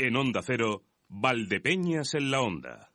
[0.00, 2.92] En Onda Cero, Valdepeñas en la Onda.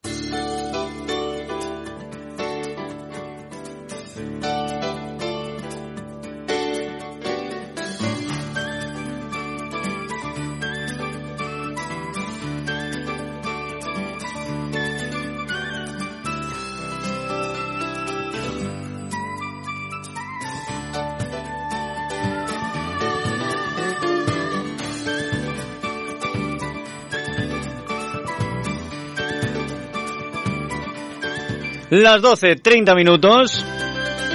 [31.95, 33.63] Las 12, 30 minutos.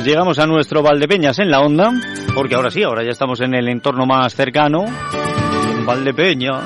[0.05, 1.93] Llegamos a nuestro Valdepeñas en la onda,
[2.33, 6.63] porque ahora sí, ahora ya estamos en el entorno más cercano, en Valdepeñas.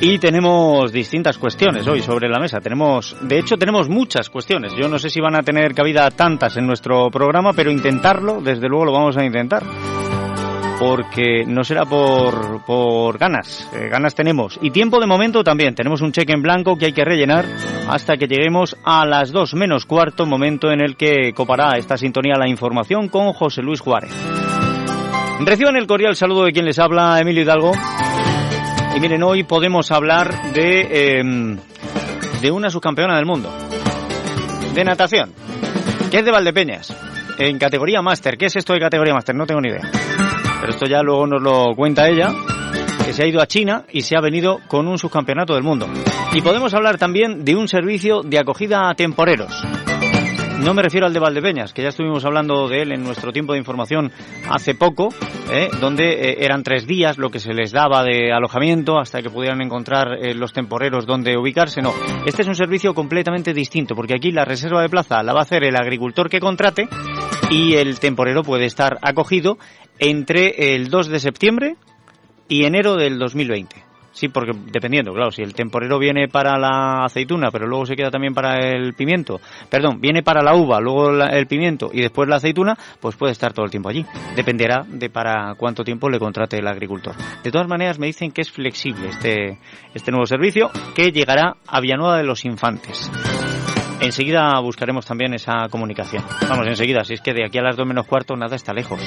[0.00, 2.60] Y tenemos distintas cuestiones hoy sobre la mesa.
[2.60, 4.72] Tenemos, de hecho, tenemos muchas cuestiones.
[4.76, 8.66] Yo no sé si van a tener cabida tantas en nuestro programa, pero intentarlo, desde
[8.66, 9.62] luego lo vamos a intentar
[10.78, 14.58] porque no será por, por ganas, eh, ganas tenemos.
[14.60, 17.46] Y tiempo de momento también, tenemos un cheque en blanco que hay que rellenar
[17.88, 22.34] hasta que lleguemos a las dos menos cuarto, momento en el que copará esta sintonía
[22.38, 24.12] la información con José Luis Juárez.
[25.40, 27.72] Reciban el cordial saludo de quien les habla, Emilio Hidalgo.
[28.96, 31.58] Y miren, hoy podemos hablar de, em,
[32.40, 33.52] de una subcampeona del mundo,
[34.72, 35.32] de natación,
[36.10, 36.96] que es de Valdepeñas,
[37.38, 38.38] en categoría máster.
[38.38, 39.34] ¿Qué es esto de categoría máster?
[39.34, 39.82] No tengo ni idea.
[40.68, 42.32] Esto ya luego nos lo cuenta ella,
[43.04, 45.86] que se ha ido a China y se ha venido con un subcampeonato del mundo.
[46.32, 49.64] Y podemos hablar también de un servicio de acogida a temporeros.
[50.64, 53.52] No me refiero al de Valdepeñas, que ya estuvimos hablando de él en nuestro tiempo
[53.52, 54.10] de información
[54.48, 55.10] hace poco,
[55.52, 55.68] ¿eh?
[55.78, 59.60] donde eh, eran tres días lo que se les daba de alojamiento hasta que pudieran
[59.60, 61.82] encontrar eh, los temporeros donde ubicarse.
[61.82, 61.92] No,
[62.24, 65.42] este es un servicio completamente distinto, porque aquí la reserva de plaza la va a
[65.42, 66.88] hacer el agricultor que contrate
[67.54, 69.58] y el temporero puede estar acogido
[70.00, 71.76] entre el 2 de septiembre
[72.48, 73.84] y enero del 2020.
[74.10, 78.10] Sí, porque dependiendo, claro, si el temporero viene para la aceituna, pero luego se queda
[78.10, 82.36] también para el pimiento, perdón, viene para la uva, luego el pimiento y después la
[82.36, 84.06] aceituna, pues puede estar todo el tiempo allí.
[84.36, 87.14] Dependerá de para cuánto tiempo le contrate el agricultor.
[87.42, 89.58] De todas maneras, me dicen que es flexible este,
[89.94, 93.10] este nuevo servicio que llegará a Villanueva de los Infantes.
[94.00, 96.24] Enseguida buscaremos también esa comunicación.
[96.48, 99.00] Vamos, enseguida, si es que de aquí a las dos menos cuarto nada está lejos.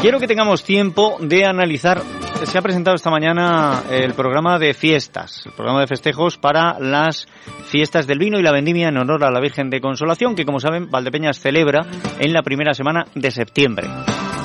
[0.00, 2.02] Quiero que tengamos tiempo de analizar.
[2.44, 7.26] Se ha presentado esta mañana el programa de fiestas, el programa de festejos para las
[7.68, 10.60] fiestas del vino y la vendimia en honor a la Virgen de Consolación, que como
[10.60, 11.86] saben Valdepeñas celebra
[12.18, 13.88] en la primera semana de septiembre.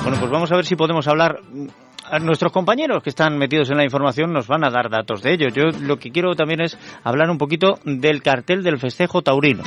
[0.02, 1.40] Bueno, pues vamos a ver si podemos hablar
[2.18, 5.48] nuestros compañeros que están metidos en la información nos van a dar datos de ello.
[5.48, 9.62] Yo lo que quiero también es hablar un poquito del cartel del festejo taurino,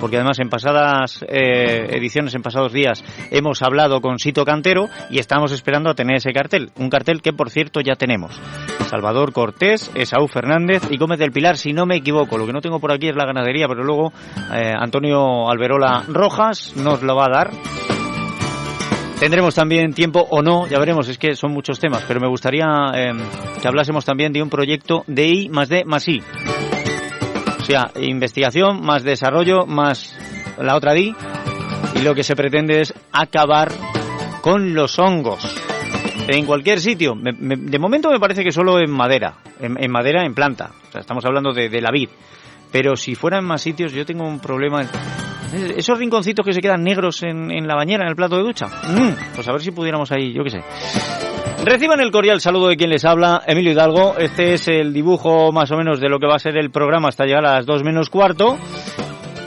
[0.00, 5.18] porque además en pasadas eh, ediciones, en pasados días, hemos hablado con Sito Cantero y
[5.18, 6.70] estamos esperando a tener ese cartel.
[6.76, 8.40] Un cartel que, por cierto, ya tenemos.
[8.88, 12.38] Salvador Cortés, Esaú Fernández y Gómez del Pilar, si no me equivoco.
[12.38, 14.12] Lo que no tengo por aquí es la ganadería, pero luego
[14.52, 17.87] eh, Antonio Alberola Rojas nos lo va a dar.
[19.20, 22.66] Tendremos también tiempo o no, ya veremos, es que son muchos temas, pero me gustaría
[22.94, 23.12] eh,
[23.60, 26.22] que hablásemos también de un proyecto de I más D más I.
[27.58, 30.16] O sea, investigación más desarrollo más
[30.58, 31.14] la otra D.
[31.94, 33.72] Y lo que se pretende es acabar
[34.40, 35.56] con los hongos.
[36.28, 37.14] En cualquier sitio.
[37.16, 39.34] De momento me parece que solo en madera.
[39.60, 40.70] En, en madera, en planta.
[40.88, 42.08] O sea, estamos hablando de, de la vid.
[42.70, 44.82] Pero si fuera en más sitios, yo tengo un problema.
[45.76, 48.66] Esos rinconcitos que se quedan negros en, en la bañera, en el plato de ducha.
[48.66, 50.60] Mm, pues a ver si pudiéramos ahí, yo qué sé.
[51.64, 54.16] Reciban el cordial saludo de quien les habla, Emilio Hidalgo.
[54.16, 57.08] Este es el dibujo más o menos de lo que va a ser el programa
[57.08, 58.56] hasta llegar a las 2 menos cuarto.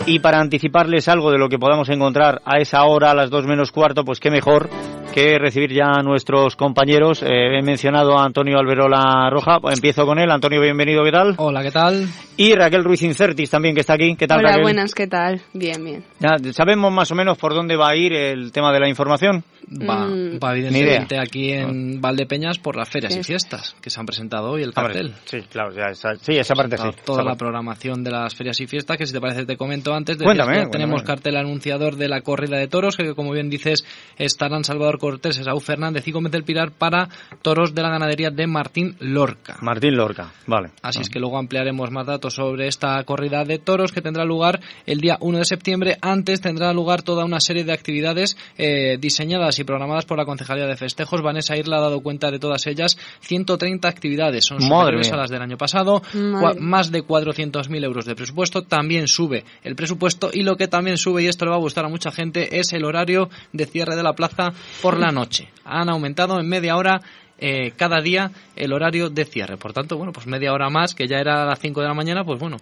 [0.05, 3.45] Y para anticiparles algo de lo que podamos encontrar a esa hora, a las 2
[3.45, 4.69] menos cuarto, pues qué mejor
[5.13, 7.21] que recibir ya a nuestros compañeros.
[7.21, 9.57] Eh, he mencionado a Antonio Alberola Roja.
[9.73, 10.31] Empiezo con él.
[10.31, 11.35] Antonio, bienvenido, ¿qué tal?
[11.37, 12.07] Hola, ¿qué tal?
[12.37, 14.15] Y Raquel Ruiz Incertis también, que está aquí.
[14.15, 14.63] ¿Qué tal, Hola, Raquel?
[14.63, 15.41] buenas, ¿qué tal?
[15.53, 16.03] Bien, bien.
[16.19, 19.43] Ya, ¿Sabemos más o menos por dónde va a ir el tema de la información?
[19.87, 20.39] Va, Mm.
[20.43, 24.51] va Ni evidentemente aquí en Valdepeñas por las ferias y fiestas que se han presentado
[24.51, 25.13] hoy, el cartel.
[25.25, 26.83] Sí, claro, ya esa, sí, esa parte sí.
[27.05, 27.39] Toda Esa la parte.
[27.39, 30.17] programación de las ferias y fiestas, que si te parece te comento antes.
[30.17, 30.71] Cuéntame, que ya cuéntame.
[30.83, 33.85] tenemos cartel anunciador de la corrida de toros, que como bien dices
[34.17, 37.09] estarán Salvador Cortés, Esaú Fernández y Gómez del Pilar para
[37.41, 39.57] toros de la ganadería de Martín Lorca.
[39.61, 40.69] Martín Lorca, vale.
[40.83, 44.61] Así es que luego ampliaremos más datos sobre esta corrida de toros que tendrá lugar
[44.85, 45.97] el día 1 de septiembre.
[46.01, 50.67] Antes tendrá lugar toda una serie de actividades eh, diseñadas y programadas por la Concejalía
[50.67, 51.23] de Festejos.
[51.23, 52.97] Vanessa Irla ha dado cuenta de todas ellas.
[53.21, 56.03] 130 actividades son superiores a las del año pasado.
[56.13, 58.61] Madre más de 400.000 euros de presupuesto.
[58.61, 61.85] También sube el presupuesto y lo que también sube, y esto le va a gustar
[61.85, 65.49] a mucha gente, es el horario de cierre de la plaza por la noche.
[65.65, 67.01] Han aumentado en media hora
[67.43, 69.57] eh, cada día el horario de cierre.
[69.57, 71.93] Por tanto, bueno, pues media hora más, que ya era a las 5 de la
[71.95, 72.57] mañana, pues bueno,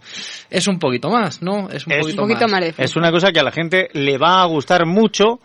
[0.49, 1.69] es un poquito más, ¿no?
[1.69, 2.61] Es un Es poquito, un poquito más.
[2.61, 5.39] más Es una cosa que a la gente le va a gustar mucho.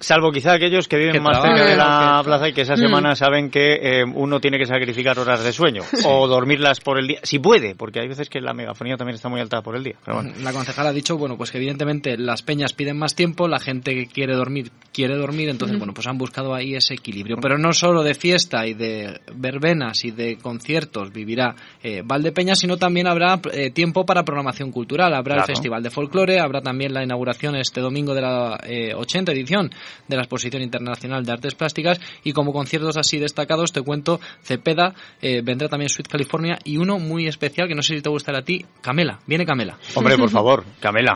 [0.00, 2.78] Salvo quizá aquellos que viven Que más cerca de la plaza y que esa Mm.
[2.78, 7.06] semana saben que eh, uno tiene que sacrificar horas de sueño o dormirlas por el
[7.06, 9.84] día, si puede, porque hay veces que la megafonía también está muy alta por el
[9.84, 9.96] día.
[10.04, 10.32] Pero bueno.
[10.42, 13.94] La concejala ha dicho, bueno, pues que evidentemente las peñas piden más tiempo, la gente
[13.94, 17.36] que quiere dormir quiere dormir, entonces, bueno, pues han buscado ahí ese equilibrio.
[17.40, 22.76] Pero no solo de fiesta y de verbenas y de conciertos vivirá eh, Valdepeñas, sino
[22.76, 25.14] también habrá eh, tiempo para programación cultural.
[25.14, 25.42] Habrá Claro.
[25.42, 29.70] el Festival de Folclore, habrá también la inauguración este domingo de la eh, 80 edición
[30.08, 34.94] de la Exposición Internacional de Artes Plásticas y como conciertos así destacados te cuento Cepeda,
[35.20, 38.38] eh, vendrá también Sweet California y uno muy especial que no sé si te gustará
[38.38, 39.76] a ti, Camela, viene Camela.
[39.94, 41.14] Hombre, por favor, Camela,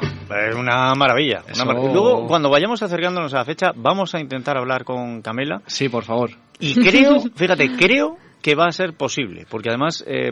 [0.49, 1.43] es una maravilla.
[1.45, 5.23] una Eso- mar- Luego, cuando vayamos acercándonos a la fecha, vamos a intentar hablar con
[5.23, 6.31] Camela Sí, por favor.
[6.61, 10.31] y creo, fíjate, creo que va a ser posible, porque además eh,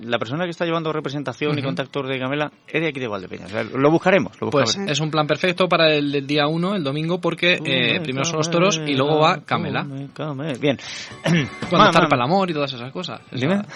[0.00, 1.66] la persona que está llevando representación y Ujú.
[1.68, 3.46] contactos de Camela es de aquí de Valdepeñas.
[3.48, 6.84] O sea, lo buscaremos, lo Pues es un plan perfecto para el, día 1, el
[6.84, 9.84] domingo, porque eh, primero son los toros y luego va Camela.
[10.60, 10.78] Bien.
[11.70, 13.20] Cuando zarpa el amor y todas esas cosas.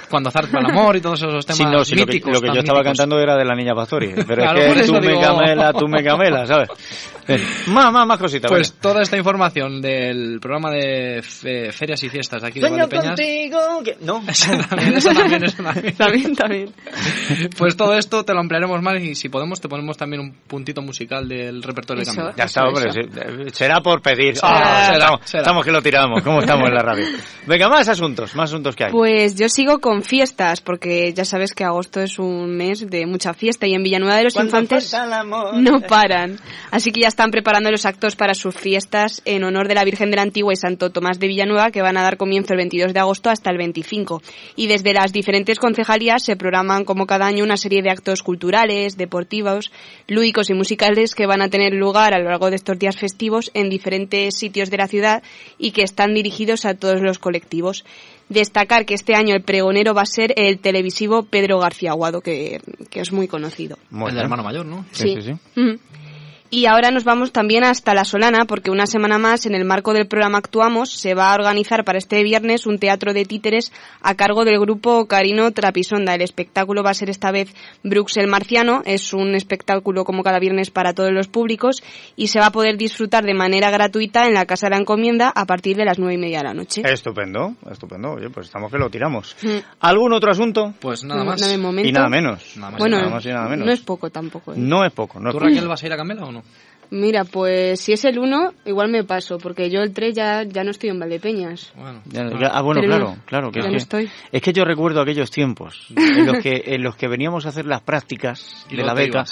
[0.09, 2.33] Cuando zarpa el amor y todos esos temas Sí, no, sí, lo que, míticos.
[2.35, 2.99] lo que yo estaba míticos.
[2.99, 4.13] cantando era de la niña Pastori.
[4.27, 6.69] Pero Claro, es que tú me camela, tú me camela, ¿sabes?
[7.27, 7.41] Bien.
[7.69, 8.51] Más, más, más cositas.
[8.51, 12.69] Pues toda esta información del programa de fe- ferias y fiestas de aquí de.
[12.69, 13.07] Valdepeñas.
[13.07, 13.59] contigo.
[13.85, 14.23] que- No.
[14.29, 15.95] Eso también, eso también, eso también.
[16.13, 16.71] También, también.
[17.57, 20.83] Pues todo esto te lo ampliaremos más y si podemos te ponemos también un puntito
[20.83, 22.17] musical del repertorio de Eso.
[22.21, 22.35] Camila.
[22.37, 22.89] Ya está, hombre.
[22.91, 23.55] eso.
[23.55, 24.37] Será por pedir.
[24.37, 25.43] Será, Ah, será, estamos, será.
[25.43, 26.23] estamos que lo tiramos.
[26.23, 27.07] ¿Cómo estamos en la radio?
[27.47, 28.35] Venga, más asuntos.
[28.35, 28.93] Más asuntos que hay.
[28.93, 33.35] Pues yo sigo con fiestas, porque ya sabes que agosto es un mes de mucha
[33.35, 34.95] fiesta y en Villanueva de los Infantes
[35.55, 36.37] no paran.
[36.71, 40.11] Así que ya están preparando los actos para sus fiestas en honor de la Virgen
[40.11, 42.93] de la Antigua y Santo Tomás de Villanueva, que van a dar comienzo el 22
[42.93, 44.23] de agosto hasta el 25.
[44.57, 48.97] Y desde las diferentes concejalías se programan como cada año una serie de actos culturales,
[48.97, 49.71] deportivos,
[50.09, 53.51] lúdicos y musicales que van a tener lugar a lo largo de estos días festivos
[53.55, 55.23] en diferentes sitios de la ciudad
[55.59, 57.85] y que están dirigidos a todos los colectivos.
[58.29, 62.61] Destacar que este año el pregonero va a ser el televisivo Pedro García Aguado, que,
[62.91, 63.79] que es muy conocido.
[63.91, 64.85] Muy el hermano mayor, ¿no?
[64.93, 65.79] Sí, sí, sí.
[66.55, 69.95] Y ahora nos vamos también hasta La Solana, porque una semana más, en el marco
[69.95, 73.73] del programa Actuamos, se va a organizar para este viernes un teatro de títeres
[74.03, 76.15] a cargo del grupo Carino Trapisonda.
[76.15, 78.83] El espectáculo va a ser esta vez Brooks el Marciano.
[78.85, 81.83] Es un espectáculo como cada viernes para todos los públicos
[82.17, 85.33] y se va a poder disfrutar de manera gratuita en la Casa de la Encomienda
[85.35, 86.83] a partir de las nueve y media de la noche.
[86.85, 88.11] Estupendo, estupendo.
[88.11, 89.35] Oye, pues estamos que lo tiramos.
[89.41, 89.57] Mm.
[89.81, 90.75] ¿Algún otro asunto?
[90.79, 91.41] Pues nada más.
[91.41, 91.89] no, de momento.
[91.89, 92.59] Y nada menos.
[92.59, 93.65] Nada más y Bueno, nada más y nada menos.
[93.65, 94.53] no es poco tampoco.
[94.53, 94.57] ¿eh?
[94.59, 95.19] No es poco.
[95.19, 95.49] No es ¿Tú, poco.
[95.49, 96.42] Raquel, vas a ir a Camela o no?
[96.95, 100.63] Mira, pues si es el 1, igual me paso, porque yo el 3 ya, ya
[100.63, 101.73] no estoy en Valdepeñas.
[101.75, 102.03] Bueno.
[102.05, 103.51] Ya- ya- ah, bueno, Pero no, claro, claro.
[103.51, 104.11] Que ya es, no que, estoy.
[104.31, 107.65] es que yo recuerdo aquellos tiempos en los que, en los que veníamos a hacer
[107.65, 109.25] las prácticas Y de la beca.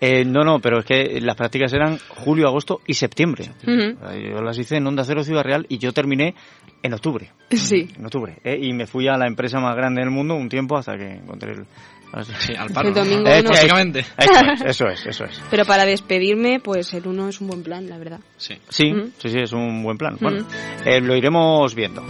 [0.00, 3.50] Eh, no, no, pero es que las prácticas eran julio, agosto y septiembre.
[3.66, 6.36] Yo las hice en Onda Cero Ciudad Real y yo terminé
[6.84, 7.32] en octubre.
[7.50, 7.88] Sí.
[7.98, 8.36] En octubre.
[8.44, 11.14] eh, y me fui a la empresa más grande del mundo un tiempo hasta que
[11.16, 11.66] encontré el...
[12.40, 12.88] Sí, al paro.
[12.88, 13.50] El domingo Eh, no.
[13.50, 14.00] eh, Básicamente.
[14.18, 15.42] Eso es, eso es, eso es.
[15.50, 18.18] Pero para despedirme, pues el 1 es un buen plan, la verdad.
[18.36, 18.54] Sí.
[18.68, 20.16] Sí, sí, sí, es un buen plan.
[20.20, 20.46] Bueno,
[20.84, 22.02] eh, lo iremos viendo.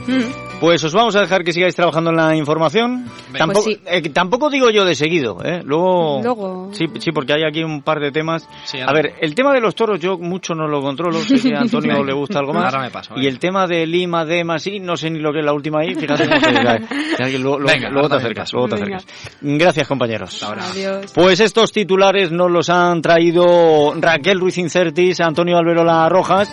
[0.60, 3.04] Pues os vamos a dejar que sigáis trabajando en la información.
[3.28, 3.38] Venga.
[3.38, 3.82] Tampoco, Pues sí.
[3.86, 5.62] eh, tampoco digo yo de seguido, ¿eh?
[5.64, 6.70] Luego, Luego.
[6.72, 8.48] Sí, sí, porque hay aquí un par de temas.
[8.64, 11.54] Sí, a ver, el tema de los toros yo mucho no lo controlo, sé que
[11.54, 12.66] a Antonio le gusta algo más.
[12.72, 15.40] Ahora me paso, y el tema de Lima, Dema, sí, no sé ni lo que
[15.40, 16.26] es la última ahí, fíjate
[17.38, 19.06] luego, luego- Venga, luego te acercas, luego te acercas.
[19.40, 20.42] Gracias, compañeros.
[20.42, 20.68] Ahora.
[20.68, 21.10] Adiós.
[21.12, 26.48] Pues estos titulares nos los han traído Raquel Ruiz Incertis, Antonio Alberola Rojas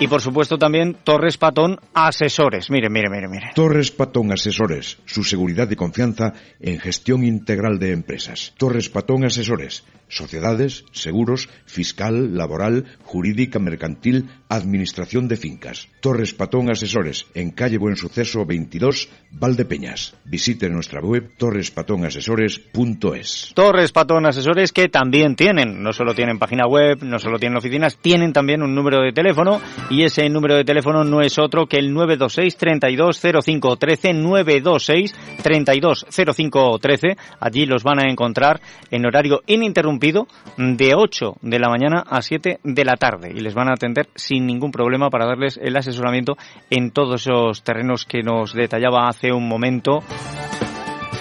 [0.00, 2.70] y por supuesto también Torres Patón Asesores.
[2.70, 3.50] Miren, miren, miren, miren.
[3.54, 8.54] Torres Patón Asesores, su seguridad y confianza en gestión integral de empresas.
[8.56, 15.88] Torres Patón Asesores, sociedades, seguros, fiscal, laboral, jurídica, mercantil, administración de fincas.
[16.00, 20.14] Torres Patón Asesores, en calle Buen Suceso 22, Valdepeñas.
[20.24, 23.52] Visite nuestra web torrespatonasesores.es.
[23.54, 27.98] Torres Patón Asesores que también tienen, no solo tienen página web, no solo tienen oficinas,
[27.98, 31.76] tienen también un número de teléfono y ese número de teléfono no es otro que
[31.76, 37.16] el 926 320513 926 320513.
[37.40, 42.60] Allí los van a encontrar en horario ininterrumpido de 8 de la mañana a 7
[42.62, 46.36] de la tarde y les van a atender sin ningún problema para darles el asesoramiento
[46.70, 50.00] en todos esos terrenos que nos detallaba hace un momento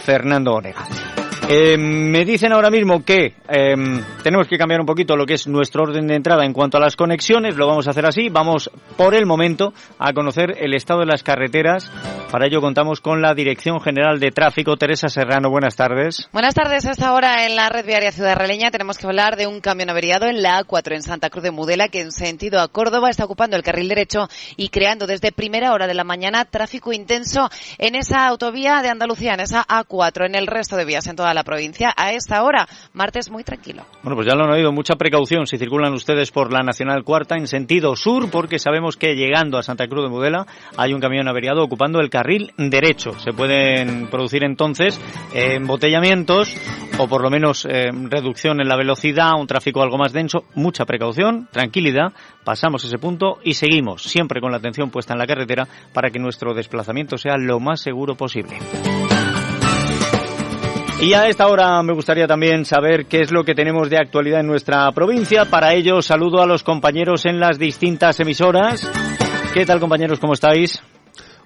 [0.06, 0.86] Fernando Onega.
[1.52, 3.76] Eh, me dicen ahora mismo que eh,
[4.22, 6.80] tenemos que cambiar un poquito lo que es nuestro orden de entrada en cuanto a
[6.80, 7.58] las conexiones.
[7.58, 8.30] Lo vamos a hacer así.
[8.30, 11.92] Vamos por el momento a conocer el estado de las carreteras
[12.32, 15.50] Para ello contamos con la Dirección General de Tráfico, Teresa Serrano.
[15.50, 16.30] Buenas tardes.
[16.32, 16.86] Buenas tardes.
[16.86, 20.28] Hasta ahora en la red viaria Ciudad Releña tenemos que hablar de un camión averiado
[20.28, 23.56] en la A4 en Santa Cruz de Mudela que en sentido a Córdoba está ocupando
[23.58, 28.28] el carril derecho y creando desde primera hora de la mañana tráfico intenso en esa
[28.28, 31.92] autovía de Andalucía, en esa A4, en el resto de vías en toda la provincia.
[31.98, 33.88] A esta hora, martes muy tranquilo.
[34.04, 34.72] Bueno, pues ya lo han oído.
[34.72, 39.16] Mucha precaución si circulan ustedes por la Nacional Cuarta en sentido sur porque sabemos que
[39.16, 40.46] llegando a Santa Cruz de Mudela
[40.78, 43.12] hay un camión averiado ocupando el carril derecho.
[43.20, 45.00] Se pueden producir entonces
[45.34, 46.56] eh, embotellamientos
[46.98, 50.44] o por lo menos eh, reducción en la velocidad, un tráfico algo más denso.
[50.56, 52.14] Mucha precaución, tranquilidad.
[52.44, 56.20] Pasamos ese punto y seguimos siempre con la atención puesta en la carretera para que
[56.20, 58.58] nuestro desplazamiento sea lo más seguro posible.
[61.02, 64.42] Y a esta hora me gustaría también saber qué es lo que tenemos de actualidad
[64.42, 65.46] en nuestra provincia.
[65.46, 68.92] Para ello saludo a los compañeros en las distintas emisoras.
[69.54, 70.20] ¿Qué tal compañeros?
[70.20, 70.84] ¿Cómo estáis?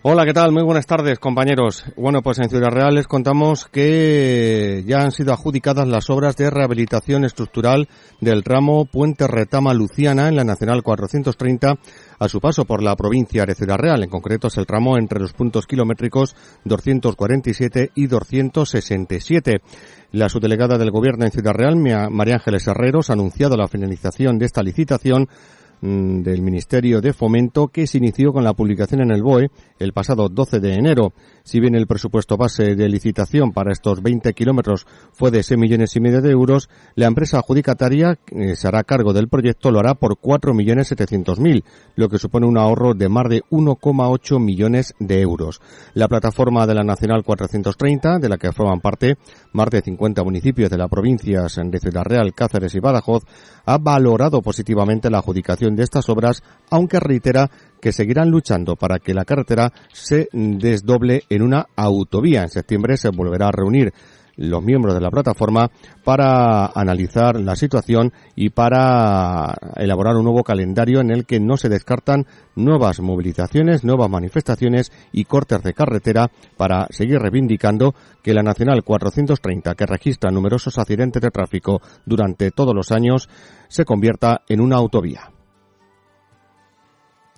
[0.05, 0.51] Hola, ¿qué tal?
[0.51, 1.85] Muy buenas tardes, compañeros.
[1.95, 6.49] Bueno, pues en Ciudad Real les contamos que ya han sido adjudicadas las obras de
[6.49, 7.87] rehabilitación estructural
[8.19, 11.79] del tramo Puente Retama Luciana en la Nacional 430
[12.19, 14.03] a su paso por la provincia de Ciudad Real.
[14.03, 19.61] En concreto es el tramo entre los puntos kilométricos 247 y 267.
[20.11, 24.47] La subdelegada del Gobierno en Ciudad Real, María Ángeles Herreros, ha anunciado la finalización de
[24.47, 25.29] esta licitación
[25.83, 30.29] del Ministerio de Fomento que se inició con la publicación en el BOE el pasado
[30.29, 31.13] 12 de enero.
[31.43, 35.93] Si bien el presupuesto base de licitación para estos 20 kilómetros fue de 6 millones
[35.97, 39.95] y medio de euros, la empresa adjudicataria que se hará cargo del proyecto lo hará
[39.95, 41.65] por 4 millones 700 mil,
[41.97, 45.59] lo que supone un ahorro de más de 1,8 millones de euros.
[45.95, 49.17] La plataforma de la Nacional 430, de la que forman parte
[49.51, 53.23] más de 50 municipios de las provincias de Ciudad Real, Cáceres y Badajoz,
[53.65, 57.49] ha valorado positivamente la adjudicación de estas obras, aunque reitera
[57.81, 62.43] que seguirán luchando para que la carretera se desdoble en una autovía.
[62.43, 63.93] En septiembre se volverá a reunir
[64.35, 65.69] los miembros de la plataforma
[66.03, 71.69] para analizar la situación y para elaborar un nuevo calendario en el que no se
[71.69, 72.25] descartan
[72.55, 79.75] nuevas movilizaciones, nuevas manifestaciones y cortes de carretera para seguir reivindicando que la Nacional 430,
[79.75, 83.29] que registra numerosos accidentes de tráfico durante todos los años,
[83.67, 85.29] se convierta en una autovía.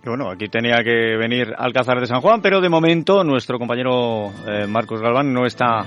[0.06, 4.68] Bueno, aquí tenía que venir Alcázar de San Juan, pero de momento nuestro compañero eh,
[4.68, 5.84] Marcos Galván no está,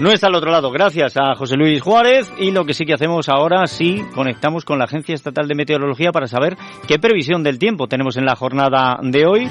[0.00, 0.70] no está al otro lado.
[0.70, 4.78] Gracias a José Luis Juárez y lo que sí que hacemos ahora sí conectamos con
[4.78, 6.56] la Agencia Estatal de Meteorología para saber
[6.88, 9.50] qué previsión del tiempo tenemos en la jornada de hoy.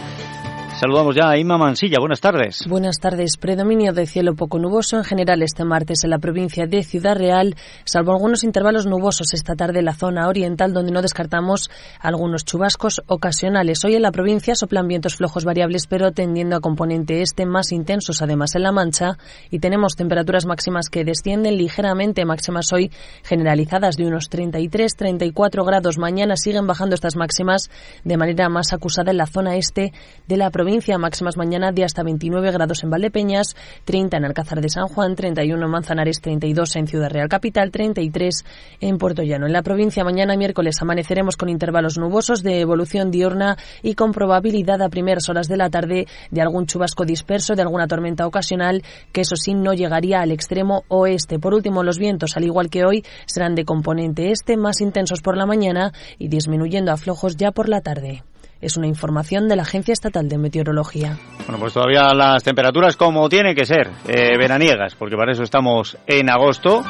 [0.83, 1.97] Saludamos ya a Inma Mansilla.
[2.01, 2.65] Buenas tardes.
[2.67, 3.37] Buenas tardes.
[3.37, 7.55] Predominio de cielo poco nuboso en general este martes en la provincia de Ciudad Real,
[7.85, 11.71] salvo algunos intervalos nubosos esta tarde en la zona oriental, donde no descartamos
[12.01, 13.85] algunos chubascos ocasionales.
[13.85, 18.21] Hoy en la provincia soplan vientos flojos variables, pero tendiendo a componente este más intensos,
[18.21, 19.17] además en La Mancha,
[19.49, 22.91] y tenemos temperaturas máximas que descienden ligeramente, máximas hoy
[23.23, 25.97] generalizadas de unos 33-34 grados.
[25.97, 27.69] Mañana siguen bajando estas máximas
[28.03, 29.93] de manera más acusada en la zona este
[30.27, 34.69] de la provincia máximas mañana de hasta 29 grados en Valdepeñas, 30 en Alcázar de
[34.69, 38.43] San Juan, 31 en Manzanares, 32 en Ciudad Real Capital, 33
[38.81, 39.45] en Puerto Llano.
[39.45, 44.81] En la provincia mañana miércoles amaneceremos con intervalos nubosos de evolución diurna y con probabilidad
[44.81, 49.21] a primeras horas de la tarde de algún chubasco disperso, de alguna tormenta ocasional, que
[49.21, 51.37] eso sí no llegaría al extremo oeste.
[51.37, 55.37] Por último, los vientos, al igual que hoy, serán de componente este, más intensos por
[55.37, 58.23] la mañana y disminuyendo a flojos ya por la tarde.
[58.63, 61.17] Es una información de la Agencia Estatal de Meteorología.
[61.45, 65.97] Bueno, pues todavía las temperaturas como tiene que ser, eh, veraniegas, porque para eso estamos
[66.07, 66.81] en agosto.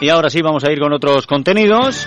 [0.00, 2.04] Y ahora sí vamos a ir con otros contenidos.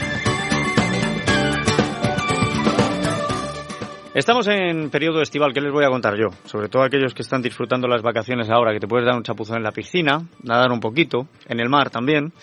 [4.13, 6.27] Estamos en periodo estival, ¿qué les voy a contar yo?
[6.43, 9.55] Sobre todo aquellos que están disfrutando las vacaciones ahora, que te puedes dar un chapuzón
[9.55, 12.33] en la piscina, nadar un poquito, en el mar también.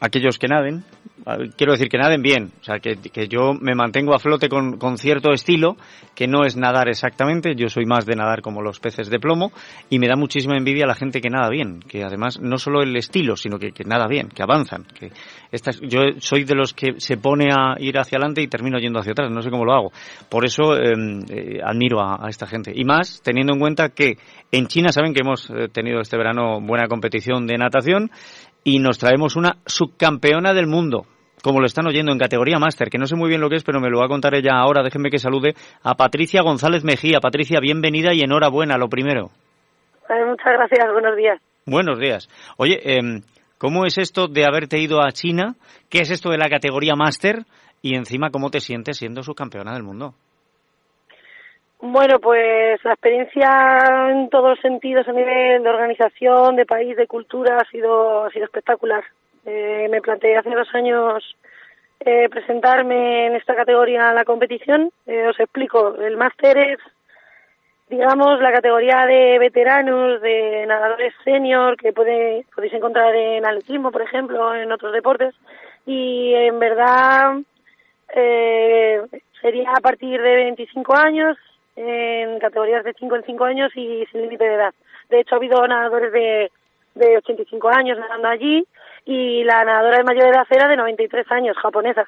[0.00, 0.84] Aquellos que naden,
[1.56, 4.78] quiero decir que naden bien, o sea, que, que yo me mantengo a flote con,
[4.78, 5.76] con, cierto estilo,
[6.14, 9.52] que no es nadar exactamente, yo soy más de nadar como los peces de plomo,
[9.90, 12.94] y me da muchísima envidia la gente que nada bien, que además no solo el
[12.96, 15.10] estilo, sino que, que nada bien, que avanzan, que
[15.50, 19.00] estas, yo soy de los que se pone a ir hacia adelante y termino yendo
[19.00, 19.92] hacia atrás, no sé cómo lo hago.
[20.28, 22.72] Por eso em, eh, admiro a, a, esta gente.
[22.74, 24.18] Y más teniendo en cuenta que
[24.52, 28.10] en China saben que hemos eh, tenido este verano buena competición de natación
[28.66, 31.06] y nos traemos una subcampeona del mundo
[31.40, 33.62] como lo están oyendo en categoría máster, que no sé muy bien lo que es,
[33.62, 34.82] pero me lo va a contar ella ahora.
[34.82, 35.54] Déjenme que salude
[35.84, 37.20] a Patricia González Mejía.
[37.20, 39.30] Patricia, bienvenida y enhorabuena, lo primero.
[40.08, 41.40] muchas gracias, buenos días.
[41.64, 42.28] Buenos días.
[42.56, 43.20] Oye, eh,
[43.58, 45.54] ¿cómo es esto de haberte ido a China?
[45.88, 47.44] ¿Qué es esto de la categoría máster?
[47.80, 50.14] Y encima, ¿cómo te sientes siendo subcampeona del mundo?
[51.80, 57.06] Bueno, pues la experiencia en todos los sentidos a nivel de organización, de país, de
[57.06, 59.04] cultura ha sido ha sido espectacular.
[59.44, 61.36] Eh, me planteé hace dos años
[62.00, 64.90] eh, presentarme en esta categoría a la competición.
[65.06, 66.78] Eh, os explico, el máster es,
[67.88, 74.02] digamos, la categoría de veteranos, de nadadores senior que puede, podéis encontrar en atletismo, por
[74.02, 75.34] ejemplo, en otros deportes.
[75.84, 77.36] Y en verdad
[78.14, 79.02] eh,
[79.40, 81.36] sería a partir de 25 años,
[81.76, 84.74] en categorías de 5 en 5 años y sin límite de edad.
[85.10, 86.50] De hecho, ha habido nadadores de,
[86.94, 88.66] de 85 años nadando allí
[89.04, 92.04] y la nadadora de mayor edad era de 93 años, japonesa.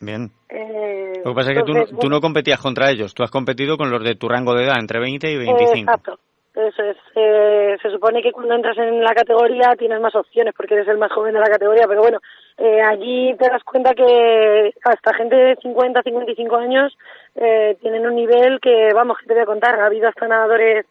[0.00, 0.30] Bien.
[0.48, 3.30] Eh, Lo que pasa es que tú, entonces, tú no competías contra ellos, tú has
[3.30, 5.76] competido con los de tu rango de edad, entre 20 y 25.
[5.76, 6.18] Exacto.
[6.54, 6.96] Eso es.
[7.14, 10.98] Eh, se supone que cuando entras en la categoría tienes más opciones porque eres el
[10.98, 12.18] más joven de la categoría, pero bueno,
[12.58, 16.98] eh, allí te das cuenta que hasta gente de 50, 55 años
[17.36, 20.84] eh, tienen un nivel que, vamos, que te voy a contar, ha habido hasta nadadores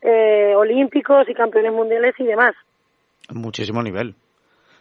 [0.00, 2.54] eh, olímpicos y campeones mundiales y demás.
[3.32, 4.16] Muchísimo nivel.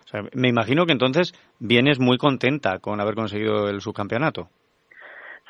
[0.06, 4.50] O sea, me imagino que entonces vienes muy contenta con haber conseguido el subcampeonato.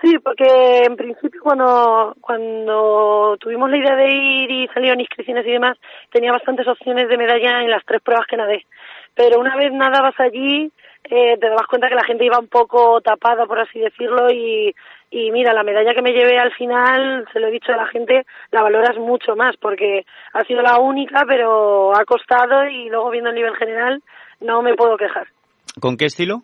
[0.01, 5.51] Sí, porque en principio cuando, cuando tuvimos la idea de ir y salieron inscripciones y
[5.51, 5.77] demás,
[6.11, 8.65] tenía bastantes opciones de medalla en las tres pruebas que nadé.
[9.13, 10.71] Pero una vez nadabas allí,
[11.03, 14.73] eh, te dabas cuenta que la gente iba un poco tapada, por así decirlo, y,
[15.09, 17.87] y mira, la medalla que me llevé al final, se lo he dicho a la
[17.87, 23.09] gente, la valoras mucho más, porque ha sido la única, pero ha costado y luego
[23.09, 24.01] viendo el nivel general,
[24.39, 25.27] no me puedo quejar.
[25.79, 26.43] ¿Con qué estilo?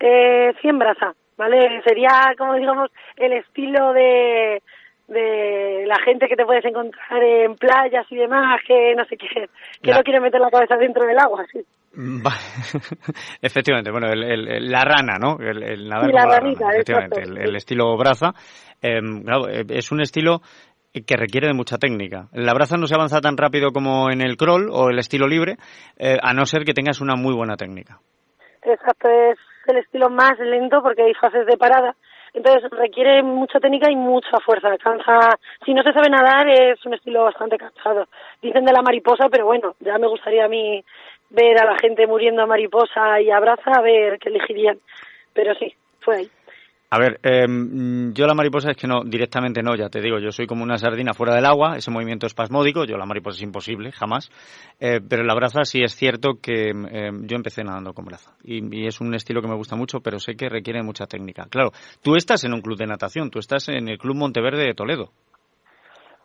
[0.00, 1.82] Eh, 100 brasa, ¿vale?
[1.86, 4.62] Sería, como digamos, el estilo de,
[5.08, 9.26] de la gente que te puedes encontrar en playas y demás, que no sé qué,
[9.82, 11.60] que La- no quiere meter la cabeza dentro del agua, sí.
[11.94, 12.32] Va-
[13.42, 15.36] Efectivamente, bueno, el- el- la rana, ¿no?
[15.38, 17.48] El, el nadar Sí, la ranita, rana, efectivamente, exacto, el, sí.
[17.50, 18.32] el estilo braza.
[18.80, 20.40] eh, claro, eh, es un estilo
[20.92, 22.28] que requiere de mucha técnica.
[22.32, 25.56] La braza no se avanza tan rápido como en el crawl o el estilo libre,
[25.98, 27.98] eh, a no ser que tengas una muy buena técnica.
[28.62, 29.38] Exacto, es
[29.68, 31.94] el estilo más lento porque hay fases de parada.
[32.34, 34.76] Entonces requiere mucha técnica y mucha fuerza.
[34.78, 35.38] Cansa.
[35.64, 38.06] Si no se sabe nadar es un estilo bastante cansado.
[38.40, 40.82] Dicen de la mariposa, pero bueno, ya me gustaría a mí
[41.30, 44.78] ver a la gente muriendo a mariposa y a braza a ver qué elegirían.
[45.32, 46.30] Pero sí, fue ahí.
[46.94, 47.46] A ver, eh,
[48.12, 50.76] yo la mariposa es que no, directamente no, ya te digo, yo soy como una
[50.76, 54.28] sardina fuera del agua, ese movimiento espasmódico, yo la mariposa es imposible, jamás,
[54.78, 58.86] eh, pero la braza sí es cierto que eh, yo empecé nadando con braza y,
[58.86, 61.46] es un estilo que me gusta mucho, pero sé que requiere mucha técnica.
[61.48, 61.70] Claro,
[62.02, 65.12] tú estás en un club de natación, tú estás en el Club Monteverde de Toledo.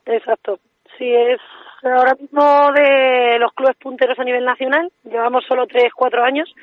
[0.05, 0.59] Exacto.
[0.97, 1.39] Sí, es
[1.81, 2.41] ahora mismo
[2.75, 4.91] de los clubes punteros a nivel nacional.
[5.05, 6.55] Llevamos solo tres, cuatro años en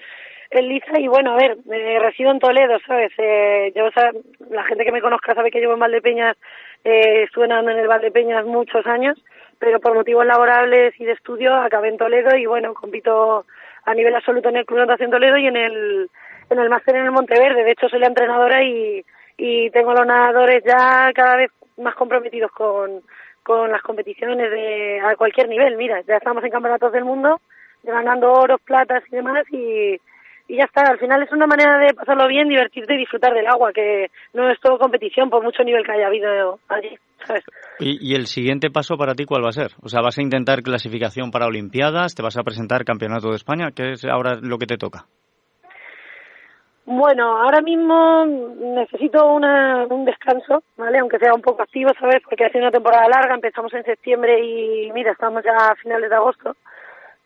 [0.62, 3.12] Liza y bueno, a ver, eh, resido en Toledo, ¿sabes?
[3.18, 4.10] Eh, yo, o sea,
[4.50, 6.36] la gente que me conozca sabe que llevo en Valdepeñas,
[6.84, 9.16] eh, estuve nadando en el Valdepeñas muchos años,
[9.58, 13.46] pero por motivos laborables y de estudio acabé en Toledo y bueno, compito
[13.84, 16.10] a nivel absoluto en el Club Natación Toledo y en el,
[16.50, 17.64] en el máster en el Monteverde.
[17.64, 19.04] De hecho, soy la entrenadora y,
[19.36, 23.02] y tengo los nadadores ya cada vez más comprometidos con,
[23.42, 25.76] con las competiciones de a cualquier nivel.
[25.76, 27.40] Mira, ya estamos en campeonatos del mundo,
[27.82, 30.00] ganando oros, platas y demás y,
[30.48, 30.82] y ya está.
[30.82, 34.50] Al final es una manera de pasarlo bien, divertirte y disfrutar del agua, que no
[34.50, 37.44] es todo competición por mucho nivel que haya habido allí, ¿sabes?
[37.78, 39.72] ¿Y, y el siguiente paso para ti cuál va a ser?
[39.82, 42.14] O sea, ¿vas a intentar clasificación para Olimpiadas?
[42.14, 43.70] ¿Te vas a presentar Campeonato de España?
[43.74, 45.06] ¿Qué es ahora lo que te toca?
[46.86, 50.98] Bueno, ahora mismo necesito una, un descanso, ¿vale?
[50.98, 52.22] Aunque sea un poco activo, ¿sabes?
[52.28, 56.10] Porque ha sido una temporada larga, empezamos en septiembre y mira, estamos ya a finales
[56.10, 56.54] de agosto.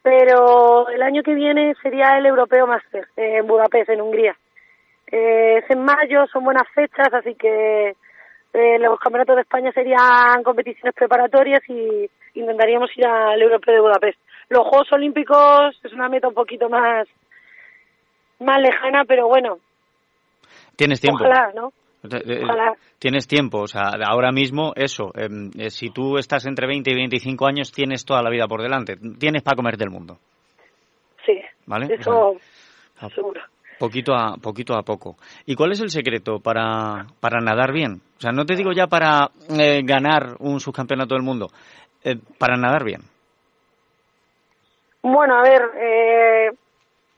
[0.03, 4.37] Pero el año que viene sería el Europeo Master eh, en Budapest, en Hungría.
[5.11, 7.97] Eh, es en mayo, son buenas fechas, así que
[8.53, 14.19] eh, los campeonatos de España serían competiciones preparatorias y intentaríamos ir al Europeo de Budapest.
[14.49, 17.07] Los Juegos Olímpicos es una meta un poquito más
[18.41, 19.59] más lejana, pero bueno,
[20.77, 21.25] ¿Tienes tiempo?
[21.25, 21.73] ojalá, ¿no?
[22.05, 22.75] Eh, Ojalá.
[22.99, 26.95] Tienes tiempo, o sea, ahora mismo eso, em, eh, si tú estás entre 20 y
[26.95, 30.19] 25 años, tienes toda la vida por delante, tienes para comer del mundo,
[31.27, 31.93] Sí, ¿vale?
[31.95, 32.37] eso
[33.01, 33.09] Ah.
[33.15, 33.41] seguro.
[33.79, 35.17] Poquito a, poquito a poco.
[35.47, 38.01] ¿Y cuál es el secreto para, para nadar bien?
[38.17, 41.47] O sea, no te digo ya para eh, ganar un subcampeonato del mundo,
[42.03, 43.03] eh, para nadar bien.
[45.03, 46.51] Bueno, a ver, eh,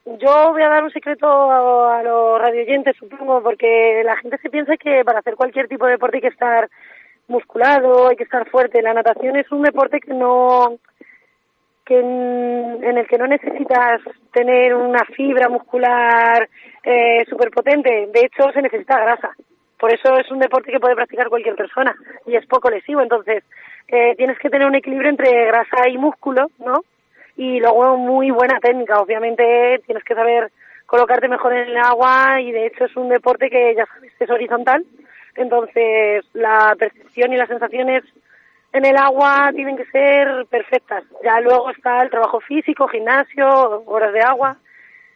[0.05, 4.51] yo voy a dar un secreto a, a los radioyentes, supongo, porque la gente se
[4.51, 6.69] piensa que para hacer cualquier tipo de deporte hay que estar
[7.29, 8.83] musculado, hay que estar fuerte.
[8.83, 10.79] La natación es un deporte que no
[11.91, 14.01] que en, el que no necesitas
[14.33, 16.49] tener una fibra muscular
[16.85, 18.09] eh, súper potente.
[18.13, 19.31] De hecho, se necesita grasa.
[19.77, 21.93] Por eso es un deporte que puede practicar cualquier persona
[22.27, 23.01] y es poco lesivo.
[23.01, 23.43] Entonces,
[23.89, 26.85] eh, tienes que tener un equilibrio entre grasa y músculo, ¿no?
[27.41, 29.01] Y luego muy buena técnica.
[29.01, 30.53] Obviamente tienes que saber
[30.85, 34.29] colocarte mejor en el agua y de hecho es un deporte que ya sabes es
[34.29, 34.85] horizontal.
[35.37, 38.05] Entonces, la percepción y las sensaciones
[38.75, 41.05] en el agua tienen que ser perfectas.
[41.25, 43.49] Ya luego está el trabajo físico, gimnasio,
[43.87, 44.59] horas de agua,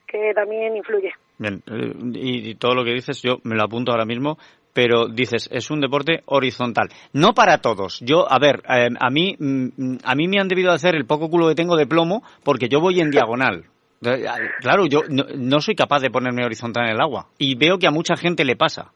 [0.06, 1.12] que también influye.
[1.36, 4.38] Bien, eh, y, todo lo que dices yo me lo apunto ahora mismo,
[4.74, 6.88] pero dices, es un deporte horizontal.
[7.14, 8.00] No para todos.
[8.00, 11.30] Yo, a ver, eh, a, mí, mm, a mí me han debido hacer el poco
[11.30, 13.64] culo que tengo de plomo porque yo voy en diagonal.
[14.60, 17.28] Claro, yo no soy capaz de ponerme horizontal en el agua.
[17.38, 18.92] Y veo que a mucha gente le pasa.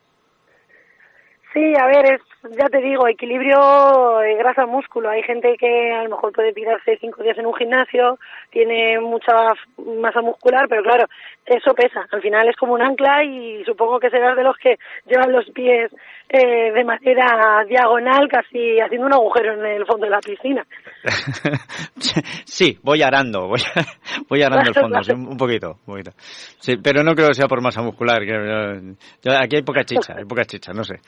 [1.54, 5.10] Sí, a ver, es, ya te digo, equilibrio de grasa-músculo.
[5.10, 8.18] Hay gente que a lo mejor puede tirarse cinco días en un gimnasio,
[8.50, 9.54] tiene mucha
[10.00, 11.06] masa muscular, pero claro,
[11.44, 12.06] eso pesa.
[12.10, 15.50] Al final es como un ancla y supongo que serás de los que llevan los
[15.50, 15.90] pies
[16.28, 20.64] eh, de manera diagonal, casi haciendo un agujero en el fondo de la piscina.
[22.44, 23.60] sí, voy arando, voy,
[24.28, 26.12] voy arando el fondo, un, poquito, un poquito.
[26.16, 28.24] Sí, pero no creo que sea por masa muscular.
[28.24, 31.00] Que, aquí hay poca chicha, hay poca chicha, no sé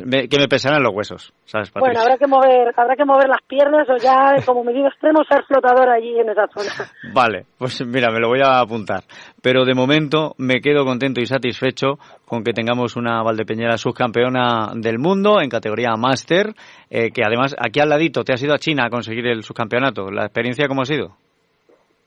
[0.00, 1.80] que me pesarán los huesos, ¿sabes, Patricia?
[1.80, 5.44] Bueno, habrá que mover, habrá que mover las piernas o ya como medida extremo ser
[5.44, 6.90] flotador allí en esa zona.
[7.14, 9.02] Vale, pues mira, me lo voy a apuntar.
[9.42, 14.98] Pero de momento me quedo contento y satisfecho con que tengamos una Valdepeñera subcampeona del
[14.98, 16.54] mundo en categoría máster,
[16.90, 20.10] eh, que además aquí al ladito te has ido a China a conseguir el subcampeonato.
[20.10, 21.16] ¿La experiencia cómo ha sido?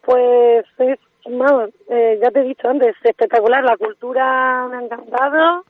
[0.06, 1.00] Pues es,
[1.89, 3.63] eh, ya te he dicho antes, espectacular.
[3.63, 5.63] La cultura me ha encantado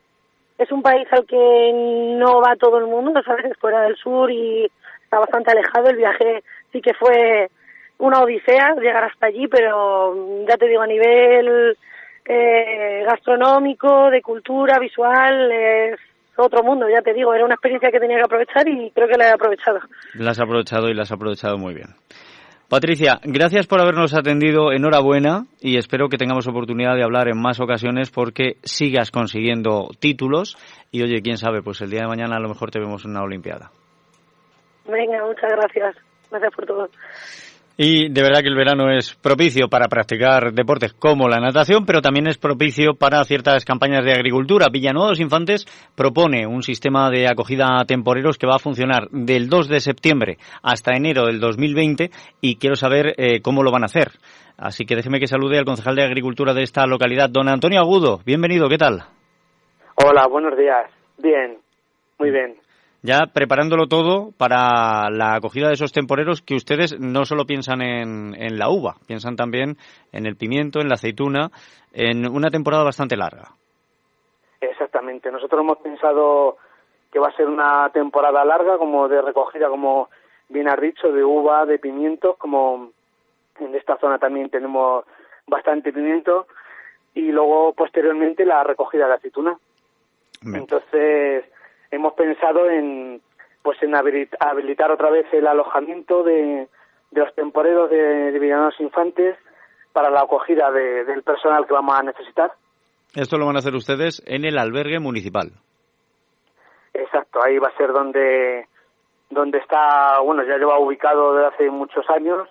[0.58, 1.72] es un país al que
[2.18, 4.70] no va todo el mundo, sabes, es fuera del sur y
[5.04, 5.90] está bastante alejado.
[5.90, 7.50] El viaje sí que fue
[7.98, 11.78] una odisea llegar hasta allí, pero ya te digo, a nivel
[12.26, 16.00] eh, gastronómico, de cultura, visual, es
[16.38, 19.18] otro mundo, ya te digo, era una experiencia que tenía que aprovechar y creo que
[19.18, 19.80] la he aprovechado.
[20.16, 21.88] La has aprovechado y la has aprovechado muy bien.
[22.70, 24.72] Patricia, gracias por habernos atendido.
[24.72, 30.58] Enhorabuena y espero que tengamos oportunidad de hablar en más ocasiones porque sigas consiguiendo títulos
[30.92, 33.12] y oye, quién sabe, pues el día de mañana a lo mejor te vemos en
[33.12, 33.70] una Olimpiada.
[34.88, 35.96] Venga, muchas gracias.
[36.32, 36.90] Gracias por todo.
[37.78, 42.02] Y de verdad que el verano es propicio para practicar deportes como la natación, pero
[42.02, 44.70] también es propicio para ciertas campañas de agricultura.
[44.72, 49.68] Villanueva Infantes propone un sistema de acogida a temporeros que va a funcionar del 2
[49.68, 54.12] de septiembre hasta enero del 2020 y quiero saber eh, cómo lo van a hacer.
[54.58, 58.22] Así que déjeme que salude al concejal de Agricultura de esta localidad, don Antonio Agudo.
[58.26, 59.04] Bienvenido, ¿qué tal?
[59.96, 60.90] Hola, buenos días.
[61.18, 61.58] Bien,
[62.20, 62.65] muy bien
[63.06, 68.36] ya preparándolo todo para la acogida de esos temporeros que ustedes no solo piensan en,
[68.36, 69.78] en, la uva, piensan también
[70.12, 71.52] en el pimiento, en la aceituna,
[71.94, 73.52] en una temporada bastante larga.
[74.60, 75.32] Exactamente.
[75.32, 76.58] Nosotros hemos pensado
[77.12, 80.10] que va a ser una temporada larga, como de recogida, como
[80.50, 82.92] bien has dicho, de uva, de pimientos, como
[83.60, 85.06] en esta zona también tenemos
[85.48, 86.48] bastante pimiento,
[87.14, 89.58] y luego posteriormente la recogida de aceituna.
[90.44, 91.46] Entonces,
[91.96, 93.22] hemos pensado en
[93.64, 96.68] pues en habilitar otra vez el alojamiento de,
[97.12, 99.36] los temporeros de, de Infantes
[99.92, 102.52] para la acogida del personal que vamos a necesitar.
[103.16, 105.52] Esto lo van a hacer ustedes en el albergue municipal.
[106.94, 108.68] Exacto, ahí va a ser donde
[109.32, 112.48] donde está, bueno, ya lleva ubicado desde hace muchos años,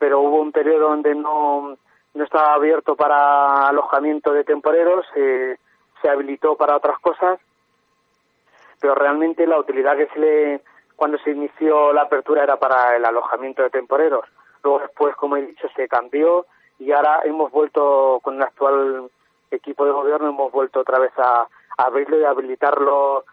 [0.00, 1.76] pero hubo un periodo donde no,
[2.14, 7.38] no estaba abierto para alojamiento de temporeros, se habilitó para otras cosas
[8.80, 10.60] pero realmente la utilidad que se le
[10.96, 14.24] cuando se inició la apertura era para el alojamiento de temporeros.
[14.62, 16.46] Luego después, como he dicho, se cambió
[16.78, 19.10] y ahora hemos vuelto con el actual
[19.50, 23.24] equipo de gobierno hemos vuelto otra vez a, abrirlo y habilitarlo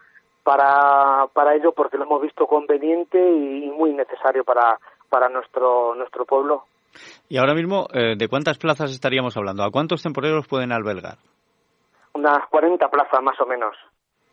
[0.44, 4.80] para, para ello porque lo hemos visto conveniente y, muy necesario para,
[5.10, 6.64] para nuestro, nuestro pueblo.
[7.28, 9.64] Y ahora mismo, eh, ¿de cuántas plazas estaríamos hablando?
[9.64, 11.18] ¿A cuántos temporeros pueden albergar?
[12.14, 13.76] Unas 40 plazas más o menos.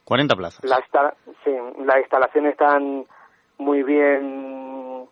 [0.05, 0.65] 40 plazas.
[0.65, 1.15] La
[1.45, 1.51] sí,
[1.85, 3.07] las instalaciones están
[3.59, 5.09] muy bien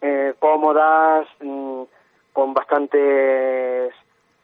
[0.00, 1.82] eh, cómodas, mm,
[2.32, 3.94] con bastantes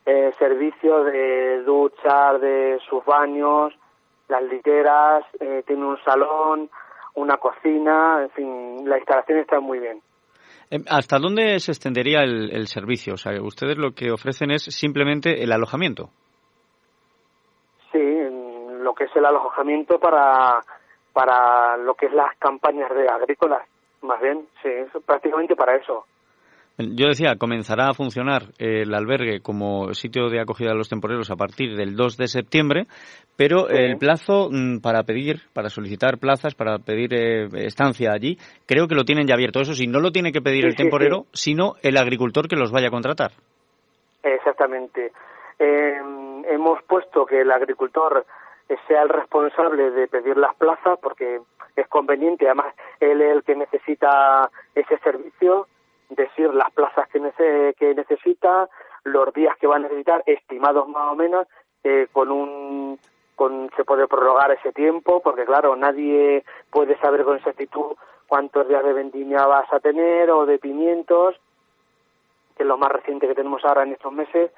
[0.07, 3.75] eh, servicios de duchas, de sus baños,
[4.29, 6.71] las literas, eh, tiene un salón,
[7.15, 10.01] una cocina, en fin, la instalación está muy bien.
[10.89, 13.15] ¿Hasta dónde se extendería el, el servicio?
[13.15, 16.11] O sea, ustedes lo que ofrecen es simplemente el alojamiento
[18.93, 20.61] lo que es el alojamiento para,
[21.15, 23.67] para lo que es las campañas de agrícolas,
[24.03, 24.69] más bien, sí,
[25.07, 26.05] prácticamente para eso.
[26.77, 31.37] Yo decía, comenzará a funcionar el albergue como sitio de acogida de los temporeros a
[31.37, 32.87] partir del 2 de septiembre,
[33.37, 38.89] pero el plazo mm, para pedir, para solicitar plazas, para pedir eh, estancia allí, creo
[38.89, 39.61] que lo tienen ya abierto.
[39.61, 42.89] Eso sí, no lo tiene que pedir el temporero, sino el agricultor que los vaya
[42.89, 43.33] a contratar.
[44.23, 45.13] Exactamente.
[45.59, 46.01] Eh,
[46.51, 48.25] hemos puesto que el agricultor
[48.87, 51.41] sea el responsable de pedir las plazas porque
[51.77, 55.67] es conveniente, además él es el que necesita ese servicio,
[56.11, 58.69] decir las plazas que, que necesita,
[59.05, 61.47] los días que va a necesitar, estimados más o menos,
[61.85, 62.99] eh, con un
[63.35, 67.97] con, se puede prorrogar ese tiempo, porque claro, nadie puede saber con exactitud
[68.29, 71.35] cuántos días de vendimia vas a tener o de pimientos,
[72.57, 74.53] que es lo más reciente que tenemos ahora en estos meses.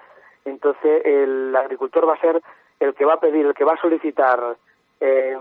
[0.44, 2.42] Entonces, el agricultor va a ser
[2.84, 4.56] el que va a pedir, el que va a solicitar
[5.00, 5.36] eh,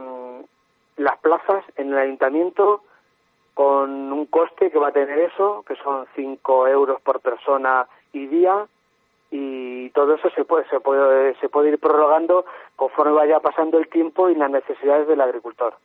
[0.98, 2.84] las plazas en el ayuntamiento
[3.54, 8.26] con un coste que va a tener eso, que son 5 euros por persona y
[8.28, 8.66] día,
[9.30, 13.88] y todo eso se puede, se puede, se puede ir prorrogando conforme vaya pasando el
[13.88, 15.76] tiempo y las necesidades del agricultor.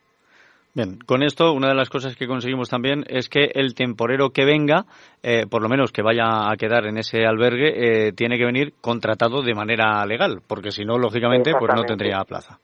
[0.79, 4.45] Bien, con esto una de las cosas que conseguimos también es que el temporero que
[4.45, 4.85] venga,
[5.21, 8.75] eh, por lo menos que vaya a quedar en ese albergue, eh, tiene que venir
[8.79, 12.59] contratado de manera legal, porque si no, lógicamente, pues no tendría plaza.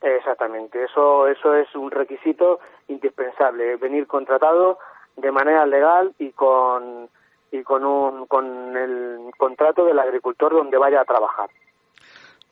[0.00, 4.78] Exactamente, eso, eso es un requisito indispensable, venir contratado
[5.16, 7.08] de manera legal y con,
[7.50, 11.50] y con, un, con el contrato del agricultor donde vaya a trabajar.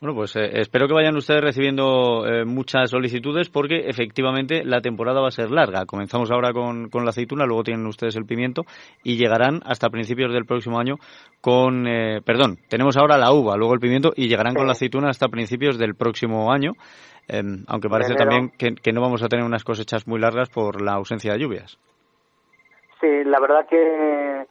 [0.00, 5.20] Bueno, pues eh, espero que vayan ustedes recibiendo eh, muchas solicitudes porque efectivamente la temporada
[5.20, 5.87] va a ser larga.
[5.87, 8.62] Comenzamos ahora con, con, la aceituna, luego tienen ustedes el pimiento
[9.02, 10.96] y llegarán hasta principios del próximo año
[11.40, 15.08] con, eh, perdón, tenemos ahora la uva, luego el pimiento y llegarán con la aceituna
[15.08, 16.74] hasta principios del próximo año,
[17.26, 20.80] em, aunque parece también que, que no vamos a tener unas cosechas muy largas por
[20.80, 21.76] la ausencia de lluvias.
[23.00, 24.46] Sí, la verdad que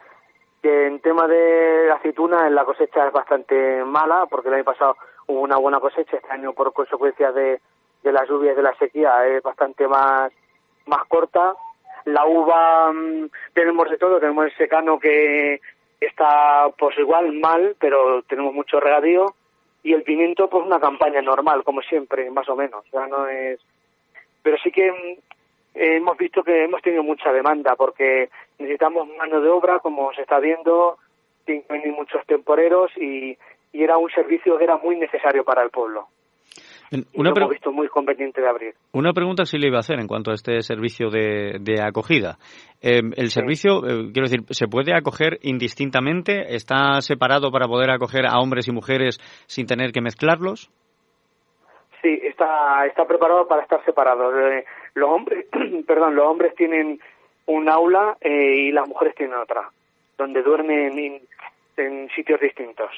[0.62, 4.95] que en tema de aceituna la cosecha es bastante mala porque el año pasado
[5.28, 7.60] hubo una buena cosecha, este año por consecuencia de,
[8.04, 10.32] de las lluvias de la sequía es bastante más,
[10.86, 11.56] más corta.
[12.06, 15.60] La uva mm, tenemos de todo, tenemos el secano que
[16.00, 19.36] está pues igual mal, pero tenemos mucho regadío
[19.84, 23.60] y el pimiento pues una campaña normal como siempre, más o menos, ya no es
[24.42, 25.18] pero sí que mm,
[25.76, 30.40] hemos visto que hemos tenido mucha demanda porque necesitamos mano de obra, como se está
[30.40, 30.98] viendo,
[31.46, 33.38] tienen muchos temporeros y,
[33.78, 36.08] y era un servicio que era muy necesario para el pueblo.
[37.13, 38.74] Una hemos visto muy conveniente de abrir.
[38.92, 42.38] Una pregunta sí le iba a hacer en cuanto a este servicio de, de acogida.
[42.82, 46.56] Eh, el servicio, eh, quiero decir, ¿se puede acoger indistintamente?
[46.56, 50.72] ¿Está separado para poder acoger a hombres y mujeres sin tener que mezclarlos?
[52.02, 54.36] Sí, está, está preparado para estar separado.
[54.40, 55.46] Eh, los hombres,
[55.86, 57.00] perdón, los hombres tienen
[57.46, 59.70] un aula y las mujeres tienen otra,
[60.18, 61.22] donde duermen
[61.78, 62.90] en sitios distintos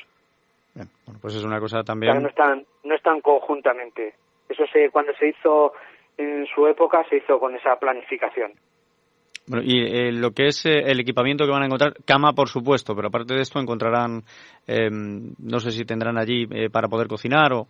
[0.74, 2.22] bueno, pues es una cosa también.
[2.22, 4.14] no están, no están conjuntamente.
[4.48, 5.74] Eso se, cuando se hizo
[6.18, 8.52] en su época se hizo con esa planificación.
[9.48, 12.50] Bueno, y eh, lo que es eh, el equipamiento que van a encontrar, cama por
[12.50, 14.22] supuesto, pero aparte de esto encontrarán,
[14.68, 17.68] em, no sé si tendrán allí eh, para poder cocinar o...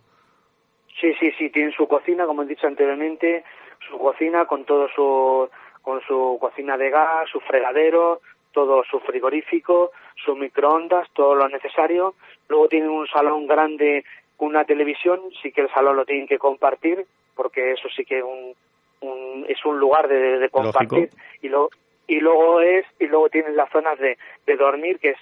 [1.00, 3.44] Sí, sí, sí, tienen su cocina, como he dicho anteriormente,
[3.88, 5.48] su cocina con todo su,
[5.80, 8.20] con su cocina de gas, su fregadero,
[8.52, 9.92] todo su frigorífico,
[10.24, 12.14] su microondas, todo lo necesario.
[12.48, 14.04] Luego tienen un salón grande
[14.36, 18.18] con una televisión, sí que el salón lo tienen que compartir, porque eso sí que
[18.18, 21.10] es un, es un lugar de, compartir.
[21.42, 21.70] Y, lo,
[22.06, 25.18] y luego es y luego tienen las zonas de, de dormir, que es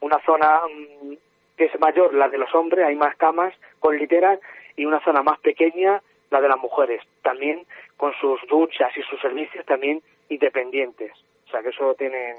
[0.00, 1.14] una zona mm,
[1.56, 4.40] que es mayor, la de los hombres, hay más camas con literas,
[4.76, 7.66] y una zona más pequeña, la de las mujeres, también
[7.96, 11.12] con sus duchas y sus servicios también independientes.
[11.46, 12.36] O sea que eso tienen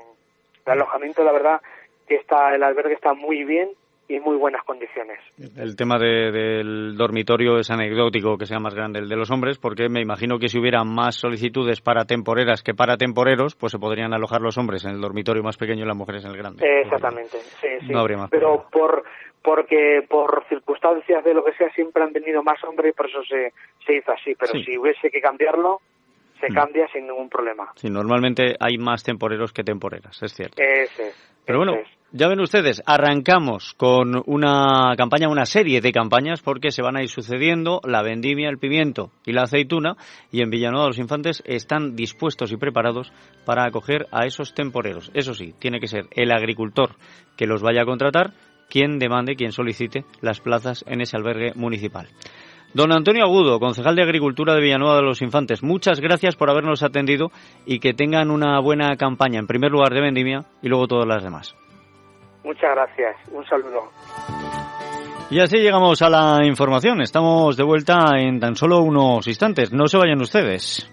[0.65, 1.61] el alojamiento, la verdad,
[2.07, 3.69] que está el albergue está muy bien
[4.11, 5.19] y en muy buenas condiciones.
[5.57, 9.87] El tema del dormitorio es anecdótico que sea más grande el de los hombres, porque
[9.87, 14.13] me imagino que si hubiera más solicitudes para temporeras que para temporeros, pues se podrían
[14.13, 16.65] alojar los hombres en el dormitorio más pequeño y las mujeres en el grande.
[16.81, 17.93] Exactamente, sí, sí.
[17.93, 19.03] No habría más Pero por
[19.43, 23.23] porque por circunstancias de lo que sea siempre han venido más hombres y por eso
[23.23, 23.53] se,
[23.85, 24.35] se hizo así.
[24.35, 25.79] Pero si hubiese que cambiarlo,
[26.41, 26.53] se mm.
[26.53, 27.71] cambia sin ningún problema.
[27.75, 30.61] Sí, normalmente hay más temporeros que temporeras, es cierto.
[30.61, 31.13] Ese,
[31.45, 31.73] Pero bueno,
[32.11, 37.01] ya ven ustedes, arrancamos con una campaña, una serie de campañas, porque se van a
[37.01, 39.95] ir sucediendo la vendimia, el pimiento y la aceituna,
[40.29, 43.13] y en Villanueva los Infantes están dispuestos y preparados
[43.45, 45.09] para acoger a esos temporeros.
[45.13, 46.95] Eso sí, tiene que ser el agricultor
[47.37, 48.33] que los vaya a contratar
[48.69, 52.07] quien demande, quien solicite las plazas en ese albergue municipal.
[52.73, 56.83] Don Antonio Agudo, concejal de Agricultura de Villanueva de los Infantes, muchas gracias por habernos
[56.83, 57.29] atendido
[57.65, 61.21] y que tengan una buena campaña, en primer lugar de vendimia y luego todas las
[61.21, 61.55] demás.
[62.43, 63.15] Muchas gracias.
[63.31, 63.91] Un saludo.
[65.29, 67.01] Y así llegamos a la información.
[67.01, 69.71] Estamos de vuelta en tan solo unos instantes.
[69.71, 70.89] No se vayan ustedes.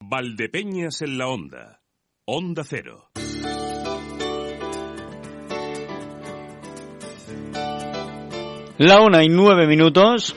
[0.00, 1.80] Valdepeñas en la Onda.
[2.26, 3.08] Onda Cero.
[8.78, 10.34] La una y nueve minutos.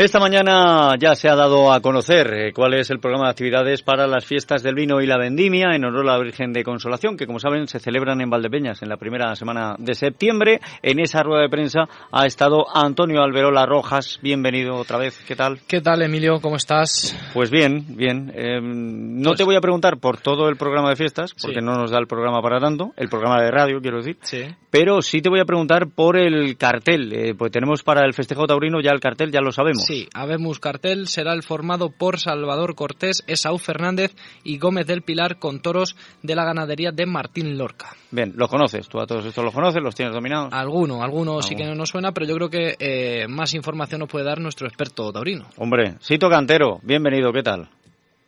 [0.00, 3.82] Esta mañana ya se ha dado a conocer eh, cuál es el programa de actividades
[3.82, 7.16] para las fiestas del vino y la vendimia en honor a la Virgen de Consolación,
[7.16, 10.60] que como saben se celebran en Valdepeñas en la primera semana de septiembre.
[10.82, 14.20] En esa rueda de prensa ha estado Antonio Alberola Rojas.
[14.22, 15.18] Bienvenido otra vez.
[15.26, 15.58] ¿Qué tal?
[15.66, 16.40] ¿Qué tal, Emilio?
[16.40, 17.16] ¿Cómo estás?
[17.34, 18.30] Pues bien, bien.
[18.36, 21.64] Eh, no Pues- te voy a preguntar por todo el programa de fiestas, porque Sí.
[21.66, 24.16] no nos da el programa para tanto, el programa de radio, quiero decir.
[24.22, 24.44] Sí.
[24.70, 27.12] Pero sí te voy a preguntar por el cartel.
[27.12, 29.87] Eh, pues tenemos para el festejo taurino ya el cartel, ya lo sabemos.
[29.88, 35.38] Sí, Habemos Cartel será el formado por Salvador Cortés, Esaú Fernández y Gómez del Pilar
[35.38, 37.86] con toros de la ganadería de Martín Lorca.
[38.10, 40.52] Bien, los conoces, tú a todos estos los conoces, los tienes dominados.
[40.52, 44.10] Alguno, alguno sí que no nos suena, pero yo creo que eh, más información nos
[44.10, 45.46] puede dar nuestro experto taurino.
[45.56, 47.66] Hombre, Sito Cantero, bienvenido, ¿qué tal?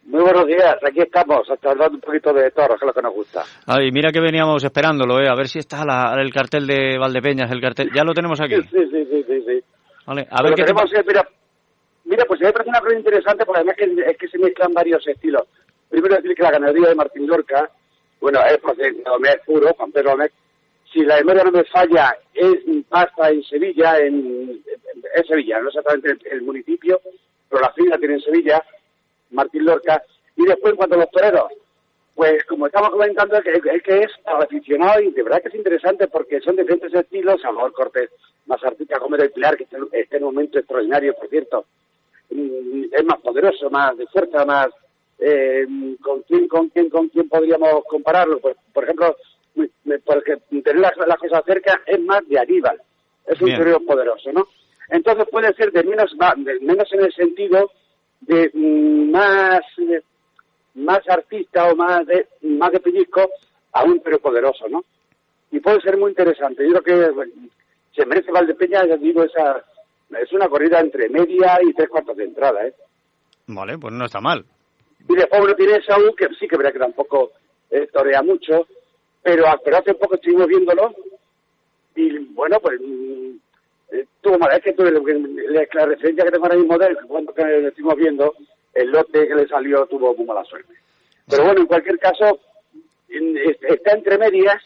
[0.06, 3.12] Muy buenos días, aquí estamos, hablando un poquito de toros, que es lo que nos
[3.12, 3.42] gusta.
[3.66, 5.28] Ay, mira que veníamos esperándolo, ¿eh?
[5.28, 7.90] A ver si está la- el cartel de Valdepeñas, el cartel.
[7.94, 8.54] Ya lo tenemos aquí.
[8.54, 9.42] Sí, sí, sí, sí.
[9.46, 9.60] sí.
[10.06, 11.28] Vale, a Pero ver qué te tenemos, eh, mira,
[12.10, 15.06] mira, pues me parece una cosa interesante porque además que, es que se mezclan varios
[15.06, 15.44] estilos.
[15.88, 17.70] Primero decir que la ganadería de Martín Lorca,
[18.20, 20.16] bueno, es procedente de puro, Juan Pedro.
[20.92, 22.56] Si la memoria no me falla, es
[22.88, 24.60] pasta en Sevilla, en,
[25.26, 27.00] Sevilla, no exactamente el, municipio,
[27.48, 28.64] pero la fila tiene en Sevilla,
[29.30, 30.02] Martín Lorca.
[30.36, 31.52] Y después, en cuanto a los toreros,
[32.16, 35.54] pues como estamos comentando, es que es, que es aficionado y de verdad que es
[35.54, 37.40] interesante porque son diferentes estilos.
[37.40, 38.10] Salvador Cortés,
[38.46, 41.66] más artista como del Pilar, que está está en un momento extraordinario, por cierto.
[42.30, 44.68] Mm, Es más poderoso, más de fuerza, más...
[45.18, 45.66] eh,
[46.02, 48.38] ¿con, quién, con, quién, ¿Con quién podríamos compararlo?
[48.40, 49.16] Pues, por ejemplo,
[50.04, 52.80] porque tener las, las cosas cerca es más de Aníbal.
[53.26, 53.58] Es un Bien.
[53.58, 54.46] torero poderoso, ¿no?
[54.88, 57.70] Entonces puede ser de menos, de menos en el sentido
[58.20, 59.60] de mm, más...
[59.78, 60.02] eh,
[60.74, 63.28] más artista o más de, más de pellizco
[63.72, 64.84] a un pero poderoso, ¿no?
[65.50, 66.64] Y puede ser muy interesante.
[66.64, 67.32] Yo creo que bueno,
[67.94, 69.64] se merece Valdepeña, ya digo, esa,
[70.22, 72.74] es una corrida entre media y tres cuartos de entrada, ¿eh?
[73.46, 74.44] Vale, pues no está mal.
[75.08, 77.32] Y después uno tiene Saúl, que sí que verá que tampoco
[77.70, 78.66] eh, torea mucho,
[79.22, 80.94] pero, pero hace poco estuvimos viéndolo
[81.96, 83.30] y bueno, pues mm,
[83.92, 86.98] eh, tuvo mala, es que tuve la, la referencia que tengo ahora mismo de él,
[87.08, 88.34] cuando que lo estuvimos viendo,
[88.74, 90.74] el lote que le salió tuvo muy mala suerte.
[91.28, 92.40] Pero bueno, en cualquier caso,
[93.08, 93.36] en-
[93.68, 94.62] está entre medias,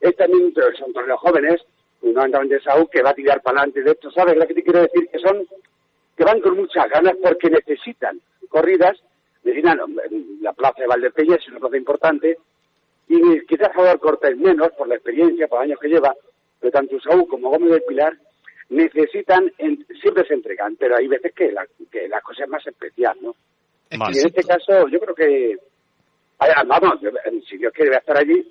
[0.00, 1.60] es también, son toreros jóvenes,
[2.04, 4.80] fundamentalmente Saúl, que va a tirar para adelante de esto, ¿sabes lo que te quiero
[4.82, 5.08] decir?
[5.10, 5.46] Que son,
[6.16, 8.96] que van con muchas ganas porque necesitan corridas,
[9.42, 9.80] necesitan
[10.40, 12.38] la plaza de Valdepeña es una plaza importante,
[13.08, 16.14] y quizás Salvador Cortés menos, por la experiencia, por los años que lleva,
[16.60, 18.16] pero tanto Saúl como Gómez del Pilar
[18.70, 22.66] necesitan, en- siempre se entregan, pero hay veces que la, que la cosa es más
[22.66, 23.34] especial, ¿no?
[23.90, 25.56] Y en este caso, yo creo que,
[26.38, 27.00] ah, vamos,
[27.48, 28.46] si Dios quiere, voy a estar allí,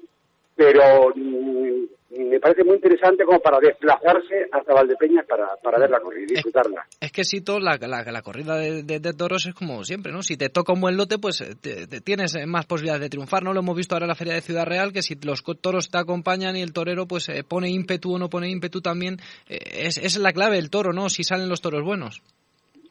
[0.56, 1.84] pero mm,
[2.30, 6.34] me parece muy interesante como para desplazarse hasta Valdepeñas para, para ver la corrida y
[6.36, 6.86] disfrutarla.
[7.02, 10.22] Es que Sito, la, la, la corrida de, de- de toros es como siempre, ¿no?
[10.22, 13.10] Si te toca un buen lote, pues eh, te- te tienes eh, más posibilidades de
[13.10, 13.52] triunfar, ¿no?
[13.54, 15.98] Lo hemos visto ahora en la Feria de Ciudad Real, que si los toros te
[15.98, 19.18] acompañan y el torero pues eh, pone ímpetu o no pone ímpetu también,
[19.50, 21.10] eh, es, es la clave el toro, ¿no?
[21.10, 22.22] Si salen los toros buenos.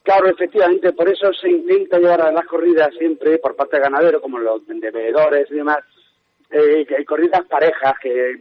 [0.03, 4.19] Claro, efectivamente, por eso se intenta llevar a las corridas siempre por parte de ganadero,
[4.19, 5.77] como los de veedores y demás,
[6.53, 8.37] eh, corridas parejas que,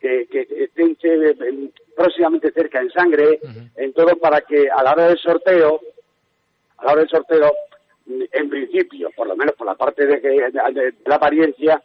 [0.00, 0.96] que, que estén
[1.96, 3.40] próximamente cerca en sangre,
[3.76, 5.80] en todo para que a la hora del sorteo,
[6.78, 7.52] a la hora del sorteo,
[8.06, 11.82] en principio, por lo menos por la parte de, que, de, de la apariencia,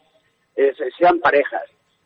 [0.55, 1.63] eh, se- sean parejas,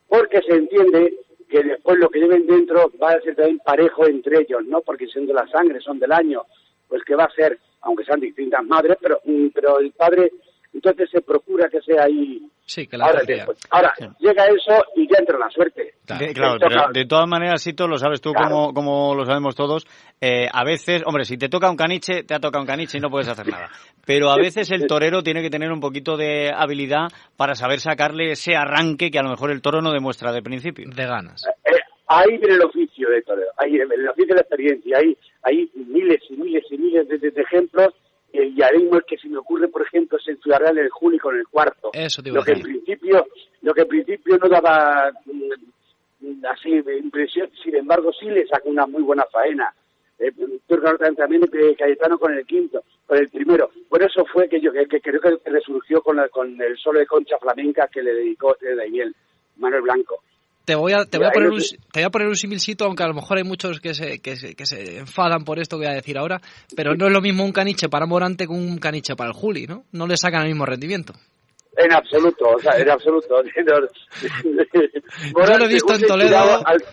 [0.08, 1.14] porque se entiende
[1.48, 4.80] que después lo que lleven dentro va a ser también parejo entre ellos, ¿no?
[4.80, 6.42] Porque siendo la sangre, son del año,
[6.88, 10.32] pues que va a ser, aunque sean distintas madres, pero, mm, pero el padre,
[10.72, 12.42] entonces se procura que sea ahí.
[12.64, 15.94] Sí, que la Ahora, después- ahora llega eso y ya entra la suerte.
[16.06, 18.48] De, claro, Esto, pero de todas maneras, Sito, lo sabes tú Claro.
[18.50, 19.86] como, como lo sabemos todos,
[20.20, 23.00] eh, a veces, hombre, si te toca un caniche, te ha tocado un caniche y
[23.00, 23.68] no puedes hacer nada.
[24.06, 28.32] Pero a veces el torero tiene que tener un poquito de habilidad para saber sacarle
[28.32, 30.88] ese arranque que a lo mejor el toro no demuestra de principio.
[30.94, 31.44] De ganas.
[31.64, 31.72] Eh,
[32.06, 35.70] ahí viene el oficio de torero, ahí viene el oficio de la experiencia, hay, hay
[35.74, 37.94] miles y miles y miles de, de- de ejemplos
[38.32, 40.78] y, y ahora mismo el que se me ocurre, por ejemplo, es en Ciudad Real
[40.78, 41.90] el Juli con el cuarto.
[41.92, 42.72] Eso te iba a Lo que en decir.
[42.84, 43.26] principio,
[43.62, 48.68] lo que en principio no daba mm, así de impresión, sin embargo sí le sacó
[48.68, 49.72] una muy buena faena.
[50.18, 50.32] eh,
[51.16, 53.70] también eh, Cayetano con el quinto, con el primero.
[53.88, 56.98] Por eso fue que yo que, que creo que resurgió con, la, con el solo
[56.98, 59.14] de concha flamenca que le dedicó de Daniel
[59.56, 60.22] Manuel Blanco.
[60.68, 63.02] Te voy a, te voy a poner un, te voy a poner un similcito, aunque
[63.02, 65.86] a lo mejor hay muchos que se, que, se, que se enfadan por esto que
[65.86, 66.42] voy a decir ahora,
[66.76, 69.66] pero no es lo mismo un caniche para Morante que un caniche para el Juli,
[69.66, 69.84] ¿no?
[69.92, 71.14] No le sacan el mismo rendimiento.
[71.74, 73.42] En absoluto, o sea, en absoluto.
[73.64, 76.36] Yo lo he visto en Toledo.
[76.36, 76.84] Al,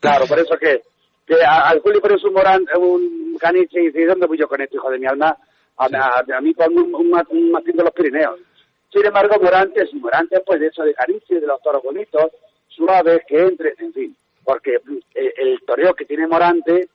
[0.00, 0.82] claro, por eso que,
[1.28, 4.78] que al Juli por un, Morán, un caniche y dice, ¿dónde voy yo con esto,
[4.78, 5.36] hijo de mi alma?
[5.76, 8.40] A, a, a mí con un, un, de los Pirineos.
[8.92, 12.32] Sin embargo, Morante, si Morante, pues de eso de caniche, de los toros bonitos,
[12.80, 14.16] suaves, que entre, en fin.
[14.42, 14.78] Porque
[15.14, 16.88] el, el toreo que tiene Morante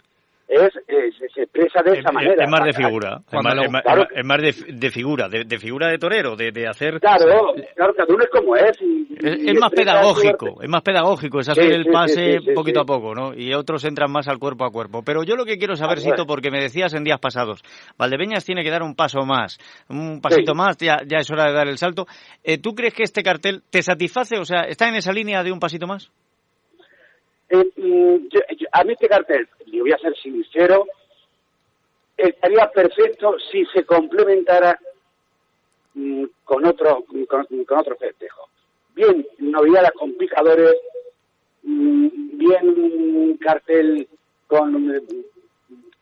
[0.47, 2.43] es, es, se expresa de esa es, manera.
[2.43, 4.07] Es más de figura, es más, es más, claro.
[4.13, 6.99] es más de, de, figura, de, de, figura de torero, de, de hacer...
[6.99, 8.81] Claro, claro, cada uno es como es.
[8.81, 12.39] Y, es, y es más pedagógico, es más pedagógico, es hacer sí, el sí, pase
[12.39, 13.33] sí, poquito a poco, ¿no?
[13.33, 15.01] Y otros entran más al cuerpo a cuerpo.
[15.03, 17.61] Pero yo lo que quiero saber, Sito, porque me decías en días pasados,
[17.97, 19.57] Valdepeñas tiene que dar un paso más,
[19.89, 22.05] un pasito más, ya, ya es hora de dar el salto.
[22.43, 24.37] Eh, ¿Tú crees que este cartel te satisface?
[24.37, 26.11] O sea, ¿está en esa línea de un pasito más?
[27.49, 30.85] Eh, yo, yo, a mí este cartel, y voy a ser sincero,
[32.17, 34.79] estaría perfecto si se complementara
[35.93, 38.49] mm, con otro con, con, otro festejo.
[38.95, 40.75] Bien noviadas con picadores,
[41.63, 44.07] mm, bien un cartel
[44.47, 44.87] con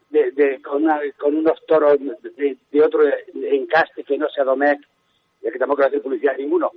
[0.09, 3.01] de, de, con, una, con, unos toros de, otro
[3.33, 4.79] encaste que no sea Domecq,
[5.41, 6.71] ya que tampoco quiero hacer publicidad ninguno.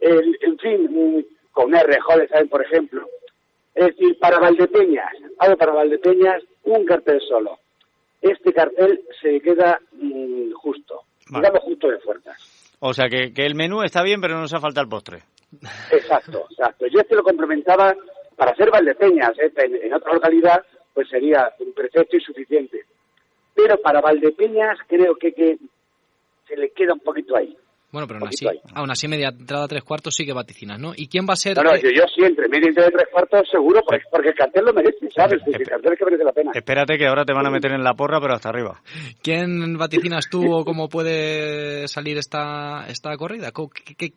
[0.00, 1.98] El, en fin, mm, con R.
[2.28, 2.48] ¿saben?
[2.48, 3.08] Por ejemplo.
[3.74, 7.58] Es decir, para Valdepeñas, algo para Valdepeñas, un cartel solo.
[8.20, 11.46] Este cartel se queda mmm, justo, vale.
[11.46, 12.36] digamos justo de fuerzas.
[12.80, 15.22] O sea, que, que, el menú está bien, pero no nos ha falta el postre.
[15.90, 16.86] Exacto, exacto.
[16.86, 17.94] Yo este lo complementaba
[18.36, 19.52] para hacer Valdepeñas, ¿eh?
[19.56, 22.84] en, en, otra localidad, pues sería perfecto y suficiente.
[23.54, 25.58] Pero para Valdepeñas creo que, que
[26.48, 27.56] se le queda un poquito ahí.
[27.92, 30.92] Bueno, pero aún así, aún así, media entrada tres cuartos sí que vaticinas, ¿no?
[30.96, 31.58] ¿Y quién va a ser?
[31.58, 34.64] No, no, yo, yo sí, entre media entrada tres cuartos seguro, porque, porque el cartel
[34.64, 35.42] lo merece, ¿sabes?
[35.46, 36.52] el cartel es que merece la pena.
[36.54, 38.80] Espérate que ahora te van a meter en la porra, pero hasta arriba.
[39.22, 43.50] ¿Quién vaticinas tú o cómo puede salir esta, esta corrida?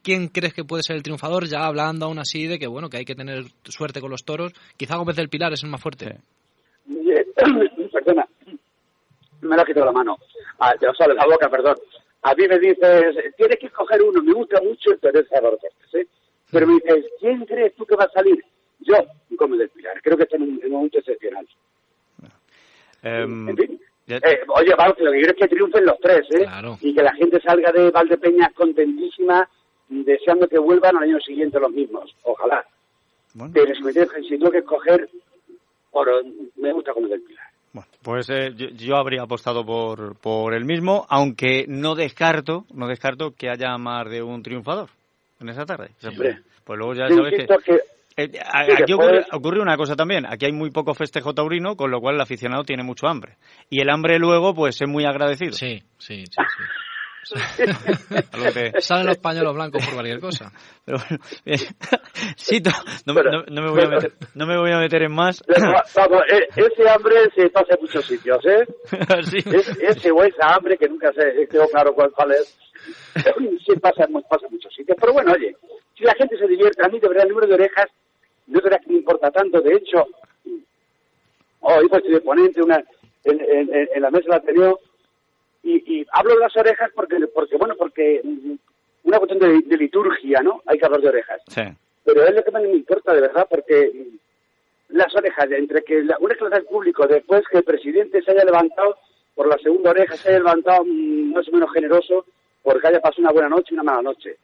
[0.01, 1.45] ¿Quién crees que puede ser el triunfador?
[1.45, 4.53] Ya hablando aún así de que, bueno, que hay que tener suerte con los toros.
[4.77, 6.19] Quizá Gómez del Pilar es el más fuerte.
[6.87, 7.11] Sí.
[7.91, 8.25] Perdona,
[9.41, 10.15] me lo ha quitado la mano.
[10.59, 11.75] Ah, o sea, la boca, perdón
[12.25, 16.07] a mí me dices, tienes que escoger uno, me gusta mucho el Teresa Cortés, ¿eh?
[16.51, 18.43] Pero me dices, ¿quién crees tú que va a salir?
[18.79, 18.95] Yo,
[19.29, 21.47] Gómez del Pilar, creo que está en un, en un momento excepcional.
[23.03, 23.81] Um, en fin.
[24.07, 24.17] Ya...
[24.17, 26.45] Eh, oye, lo que quiero es que triunfen los tres, ¿eh?
[26.45, 26.77] Claro.
[26.81, 29.47] Y que la gente salga de Valdepeñas contentísima,
[29.87, 32.15] deseando que vuelvan al año siguiente los mismos.
[32.23, 32.65] Ojalá.
[33.35, 33.53] Bueno.
[33.53, 35.07] Pero si me tienes si tengo que escoger,
[35.91, 36.09] por,
[36.55, 37.44] me gusta Gómez del Pilar.
[37.75, 42.87] Bueno, pues eh, yo, yo, habría apostado por, por el mismo, aunque no descarto, no
[42.87, 44.89] descarto que haya más de un triunfador
[45.41, 45.89] en esa tarde.
[45.99, 47.45] Pues luego ya sabes que...
[47.65, 47.79] que...
[48.15, 51.99] Eh, aquí ocurre, ocurre, una cosa también, aquí hay muy poco festejo taurino, con lo
[51.99, 53.35] cual el aficionado tiene mucho hambre.
[53.69, 55.51] Y el hambre luego, pues es muy agradecido.
[55.51, 56.31] Sí, sí, sí.
[56.37, 56.63] sí.
[58.53, 58.71] que...
[58.81, 60.51] Salen los pañuelos blancos por cualquier cosa.
[60.85, 61.23] Pero bueno,
[62.35, 62.71] sí, no,
[63.05, 65.43] no, no, no, me voy a meter, no me voy a meter en más.
[65.95, 66.23] Vamos,
[66.55, 68.65] ese hambre se pasa en muchos sitios, ¿eh?
[69.23, 69.37] sí.
[69.37, 72.57] es, ese o esa hambre que nunca sé, tengo claro cuál, cuál es,
[73.65, 74.97] se pasa, pasa en muchos sitios.
[74.99, 75.55] Pero bueno, oye,
[75.97, 77.87] si la gente se divierte, a mí de verdad el número de orejas
[78.47, 79.59] no es verdad que me importa tanto.
[79.61, 80.05] De hecho,
[81.61, 82.83] hoy pues estoy de ponente una,
[83.23, 84.79] en, en, en la mesa la tenido
[85.65, 88.21] y, y hablo de las orejas porque, porque bueno, porque
[89.03, 90.61] una cuestión de, de, liturgia, ¿no?
[90.67, 91.41] Hay que hablar de orejas.
[91.47, 91.63] Sí.
[92.03, 93.91] Pero es lo que me importa de verdad, porque
[94.89, 98.45] las orejas, entre que la, una clase del público, después que el presidente se haya
[98.45, 98.97] levantado,
[99.33, 102.25] por la segunda oreja se haya levantado más o menos generoso,
[102.61, 104.37] porque haya pasado una buena noche y una mala noche.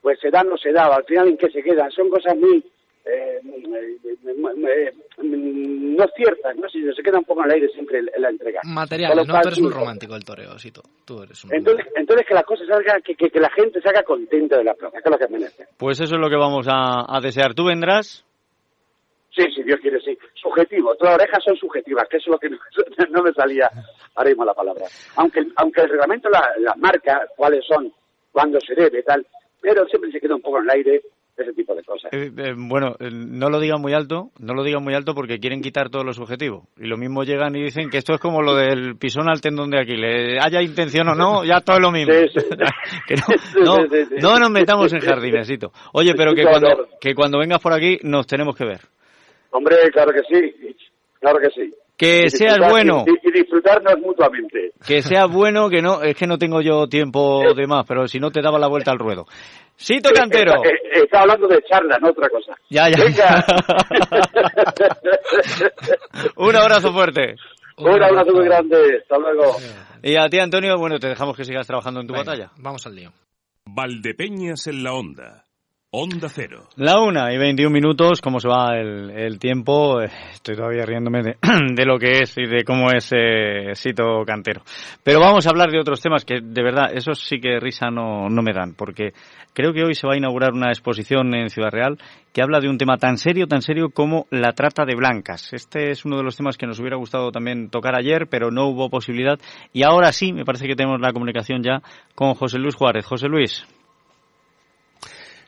[0.00, 1.90] Pues se da o no se da, al final en qué se quedan.
[1.90, 2.64] Son cosas muy
[3.04, 3.40] eh,
[5.18, 6.68] no ciertas, ¿no?
[6.68, 8.60] Si se queda un poco en el aire siempre la entrega.
[8.64, 9.40] Materiales, ¿no?
[9.40, 12.44] Tú eres muy romántico el toreo, sí, tú, tú eres un entonces, entonces que la
[12.44, 15.18] cosa salga, que, que, que, la gente salga contenta de la plaza, que es lo
[15.18, 15.66] que merece.
[15.76, 17.54] Pues eso es lo que vamos a, a desear.
[17.54, 18.24] ¿Tú vendrás?
[19.34, 20.16] Sí, si sí, Dios quiere, sí.
[20.34, 20.94] Subjetivo.
[20.96, 22.58] Todas las orejas son subjetivas, que eso es lo que no,
[23.10, 23.68] no me salía
[24.14, 24.84] ahora mismo la palabra.
[25.16, 27.92] Aunque, aunque el reglamento las la marca cuáles son,
[28.30, 29.26] cuándo se debe, tal,
[29.60, 31.02] pero siempre se queda un poco en el aire
[31.36, 32.12] ese tipo de cosas.
[32.12, 35.38] Eh, eh, bueno, eh, no lo digan muy alto, no lo digan muy alto porque
[35.38, 36.64] quieren quitar todos los objetivos.
[36.76, 39.70] Y lo mismo llegan y dicen que esto es como lo del pisón al tendón
[39.70, 39.96] de aquí.
[39.96, 42.12] Le haya intención o no, ya todo es lo mismo.
[42.12, 42.46] Sí, sí.
[43.08, 45.72] que no, no, sí, no, nos metamos en jardinesito.
[45.92, 48.80] Oye, pero que cuando, que cuando vengas por aquí nos tenemos que ver.
[49.50, 50.76] Hombre, claro que sí,
[51.20, 51.74] claro que sí.
[51.96, 53.04] Que seas bueno.
[53.06, 54.72] Y, y disfrutarnos mutuamente.
[54.84, 58.18] Que sea bueno, que no, es que no tengo yo tiempo de más, pero si
[58.18, 59.26] no te daba la vuelta al ruedo.
[59.76, 60.54] Sito Cantero.
[60.54, 62.54] Está, eh, está hablando de charla, no otra cosa.
[62.70, 63.04] Ya, ya.
[63.04, 63.44] Venga.
[66.36, 67.36] Un abrazo fuerte.
[67.78, 68.76] Un abrazo muy grande.
[69.02, 69.56] Hasta luego.
[70.02, 72.50] Y a ti, Antonio, bueno, te dejamos que sigas trabajando en tu batalla.
[72.58, 73.12] Vamos al lío.
[73.64, 75.44] Valdepeñas en la onda.
[75.94, 76.68] Onda Cero.
[76.76, 80.00] La una y 21 minutos, cómo se va el, tiempo.
[80.00, 81.36] Eh, Estoy todavía riéndome de,
[81.76, 84.62] de lo que es y de cómo es eh, Sito Cantero.
[85.04, 88.30] Pero vamos a hablar de otros temas que, de verdad, esos sí que risa no,
[88.30, 89.12] no me dan, porque
[89.52, 91.98] creo que hoy se va a inaugurar una exposición en Ciudad Real
[92.32, 95.52] que habla de un tema tan serio, tan serio como la trata de blancas.
[95.52, 98.66] Este es uno de los temas que nos hubiera gustado también tocar ayer, pero no
[98.68, 99.38] hubo posibilidad.
[99.74, 101.82] Y ahora sí, me parece que tenemos la comunicación ya
[102.14, 103.04] con José Luis Juárez.
[103.04, 103.66] José Luis.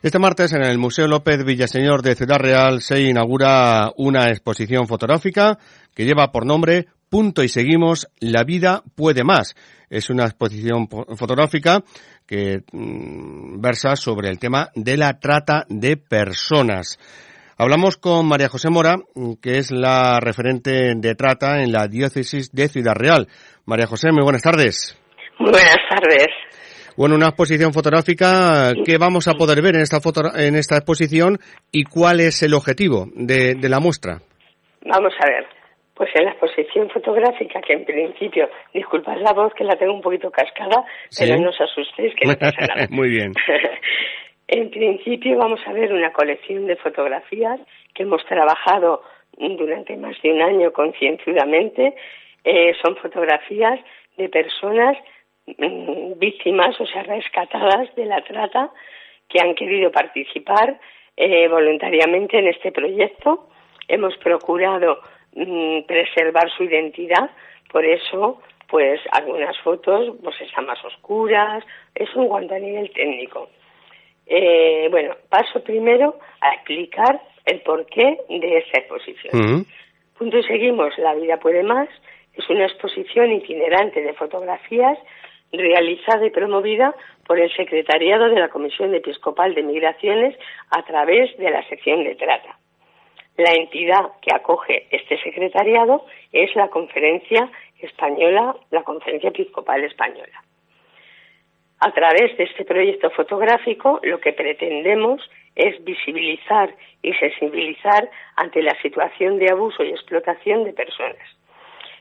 [0.01, 5.57] Este martes en el Museo López Villaseñor de Ciudad Real se inaugura una exposición fotográfica
[5.95, 9.55] que lleva por nombre Punto y seguimos, la vida puede más.
[9.89, 11.83] Es una exposición po- fotográfica
[12.25, 16.99] que mm, versa sobre el tema de la trata de personas.
[17.57, 22.51] Hablamos con María José Mora, mm, que es la referente de trata en la diócesis
[22.51, 23.27] de Ciudad Real.
[23.65, 24.97] María José, muy buenas tardes.
[25.39, 26.27] Muy buenas tardes.
[26.97, 31.37] Bueno, una exposición fotográfica que vamos a poder ver en esta foto, en esta exposición
[31.71, 34.19] y cuál es el objetivo de, de la muestra.
[34.81, 35.45] Vamos a ver.
[35.93, 40.01] Pues en la exposición fotográfica, que en principio, disculpad la voz que la tengo un
[40.01, 41.23] poquito cascada, Sí.
[41.25, 42.87] pero no os asustéis que no pasa nada.
[42.89, 43.31] Muy bien.
[44.47, 47.59] en principio vamos a ver una colección de fotografías
[47.93, 49.03] que hemos trabajado
[49.37, 51.95] durante más de un año concienzudamente.
[52.43, 53.79] Eh, son fotografías
[54.17, 54.97] de personas
[55.45, 58.71] víctimas, o sea, rescatadas de la trata,
[59.29, 60.79] que han querido participar
[61.17, 63.47] eh, voluntariamente en este proyecto.
[63.87, 64.99] Hemos procurado
[65.33, 67.29] mm, preservar su identidad,
[67.71, 73.49] por eso, pues algunas fotos pues están más oscuras, eso en cuanto a nivel técnico.
[74.25, 79.65] Eh, bueno, paso primero a explicar el porqué de esta exposición.
[80.17, 81.89] Punto y seguimos, La vida puede más.
[82.33, 84.97] Es una exposición itinerante de fotografías
[85.51, 90.37] realizada y promovida por el Secretariado de la Comisión Episcopal de Migraciones
[90.69, 92.57] a través de la sección de trata.
[93.37, 100.43] La entidad que acoge este secretariado es la Conferencia Española, la Conferencia Episcopal Española.
[101.79, 105.21] A través de este proyecto fotográfico lo que pretendemos
[105.55, 111.27] es visibilizar y sensibilizar ante la situación de abuso y explotación de personas.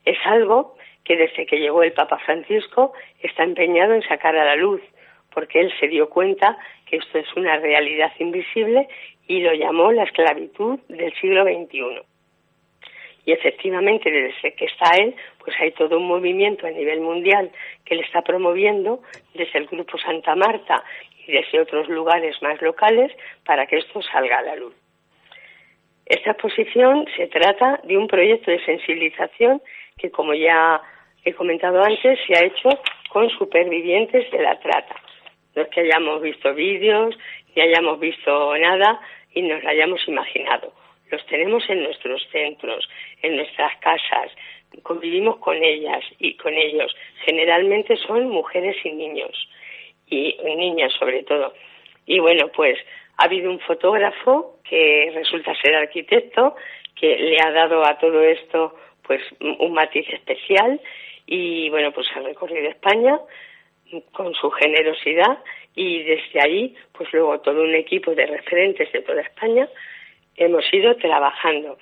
[0.04, 4.56] Es algo que desde que llegó el Papa Francisco está empeñado en sacar a la
[4.56, 4.80] luz,
[5.32, 8.88] porque él se dio cuenta que esto es una realidad invisible
[9.26, 12.02] y lo llamó la esclavitud del siglo XXI.
[13.26, 17.50] Y efectivamente, desde que está él, pues hay todo un movimiento a nivel mundial
[17.84, 19.00] que le está promoviendo
[19.32, 20.84] desde el Grupo Santa Marta
[21.26, 23.12] y desde otros lugares más locales
[23.44, 24.74] para que esto salga a la luz.
[26.04, 29.62] Esta exposición se trata de un proyecto de sensibilización
[29.96, 30.82] que, como ya
[31.24, 32.68] he comentado antes, se ha hecho
[33.08, 34.96] con supervivientes de la trata.
[35.54, 37.16] No es que hayamos visto vídeos,
[37.54, 39.00] ni hayamos visto nada
[39.32, 40.72] y nos lo hayamos imaginado.
[41.10, 42.88] Los tenemos en nuestros centros,
[43.22, 44.32] en nuestras casas,
[44.82, 46.94] convivimos con ellas y con ellos.
[47.24, 49.48] Generalmente son mujeres y niños,
[50.08, 51.54] y niñas sobre todo.
[52.06, 52.78] Y bueno, pues
[53.16, 56.56] ha habido un fotógrafo que resulta ser arquitecto,
[56.96, 60.80] que le ha dado a todo esto pues un matiz especial
[61.26, 63.18] y bueno, pues ha recorrido España
[64.12, 65.38] con su generosidad
[65.74, 69.68] y desde ahí, pues luego todo un equipo de referentes de toda España
[70.36, 71.78] hemos ido trabajando.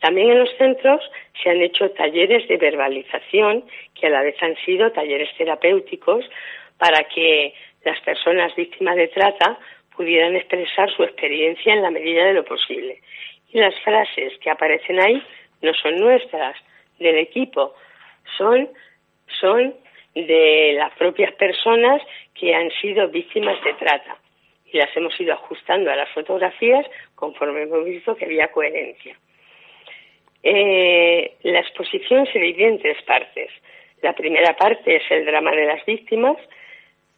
[0.00, 1.00] También en los centros
[1.42, 6.24] se han hecho talleres de verbalización que a la vez han sido talleres terapéuticos
[6.78, 9.58] para que las personas víctimas de trata
[9.96, 13.00] pudieran expresar su experiencia en la medida de lo posible.
[13.52, 15.22] Y las frases que aparecen ahí
[15.62, 16.56] no son nuestras,
[16.98, 17.74] del equipo,
[18.36, 18.68] son,
[19.40, 19.74] son
[20.14, 22.02] de las propias personas
[22.34, 24.18] que han sido víctimas de trata.
[24.72, 29.16] Y las hemos ido ajustando a las fotografías conforme hemos visto que había coherencia.
[30.42, 33.50] Eh, la exposición se divide en tres partes.
[34.02, 36.36] La primera parte es el drama de las víctimas,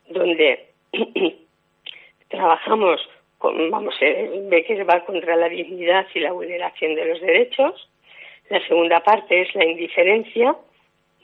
[0.09, 0.66] donde
[2.28, 3.00] trabajamos
[3.38, 7.88] con, vamos, ve que va contra la dignidad y la vulneración de los derechos.
[8.50, 10.56] La segunda parte es la indiferencia,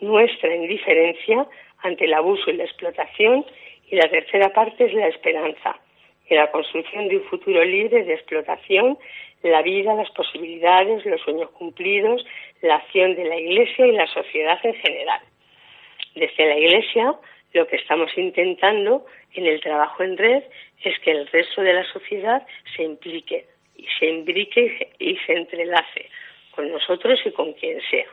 [0.04, 1.46] nuestra indiferencia
[1.78, 3.44] ante el abuso y la explotación.
[3.90, 5.76] Y la tercera parte es la esperanza,
[6.28, 8.98] en la construcción de un futuro libre de explotación,
[9.42, 12.24] la vida, las posibilidades, los sueños cumplidos,
[12.62, 15.20] la acción de la Iglesia y la sociedad en general.
[16.14, 17.14] Desde la Iglesia,
[17.52, 20.44] lo que estamos intentando en el trabajo en red
[20.82, 23.46] es que el resto de la sociedad se implique
[23.76, 26.08] y se imbrique y se entrelace
[26.52, 28.06] con nosotros y con quien sea.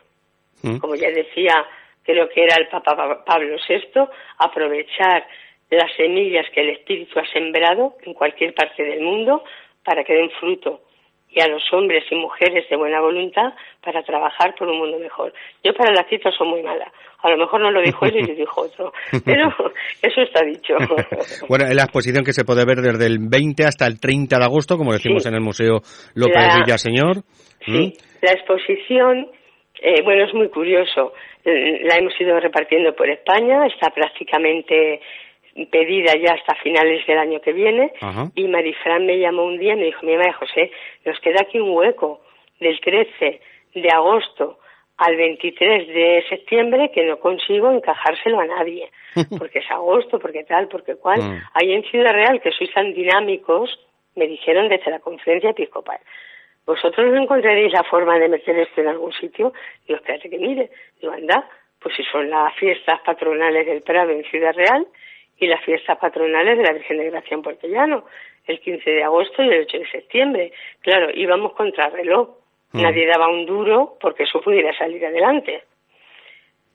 [0.64, 0.78] Mm.
[0.78, 1.66] Como ya decía,
[2.04, 4.02] creo que era el Papa Pablo VI,
[4.38, 5.26] aprovechar
[5.70, 9.44] las semillas que el Espíritu ha sembrado en cualquier parte del mundo
[9.84, 10.82] para que den fruto
[11.34, 15.34] y a los hombres y mujeres de buena voluntad para trabajar por un mundo mejor.
[15.64, 16.92] Yo para la cita soy muy mala.
[17.24, 18.92] A lo mejor no lo dijo él y lo dijo otro,
[19.26, 19.48] pero
[20.02, 20.76] eso está dicho.
[21.48, 24.44] bueno, es la exposición que se puede ver desde el 20 hasta el 30 de
[24.44, 25.82] agosto, como decimos en el Museo
[26.16, 27.24] López Villaseñor.
[27.64, 29.28] Sí, la exposición,
[29.82, 31.14] eh, bueno, es muy curioso.
[31.44, 35.02] La hemos ido repartiendo por España, está prácticamente
[35.70, 37.92] pedida ya hasta finales del año que viene
[38.36, 40.72] y Marifran me llamó un día y me dijo, mi madre José,
[41.04, 42.22] nos queda aquí un hueco
[42.60, 43.42] del 13
[43.76, 44.60] de agosto
[44.98, 48.92] al 23 de septiembre que no consigo encajárselo a nadie,
[49.40, 51.20] porque es agosto, porque tal, porque cual.
[51.20, 51.42] Mm.
[51.56, 53.80] Ahí en Ciudad Real, que sois tan dinámicos,
[54.16, 56.00] me dijeron desde la conferencia episcopal,
[56.66, 59.54] vosotros no encontraréis la forma de meter esto en algún sitio.
[59.88, 60.70] Digo, espérate que mire.
[61.02, 61.48] Digo, anda,
[61.80, 64.86] pues si son las fiestas patronales del Prado en Ciudad Real,
[65.42, 68.06] y las fiestas patronales de la Virgen de Gracia en Puerto Llano,
[68.46, 70.52] el 15 de agosto y el 8 de septiembre.
[70.82, 72.30] Claro, íbamos contra reloj.
[72.74, 72.82] Mm.
[72.84, 75.64] Nadie daba un duro porque eso pudiera salir adelante.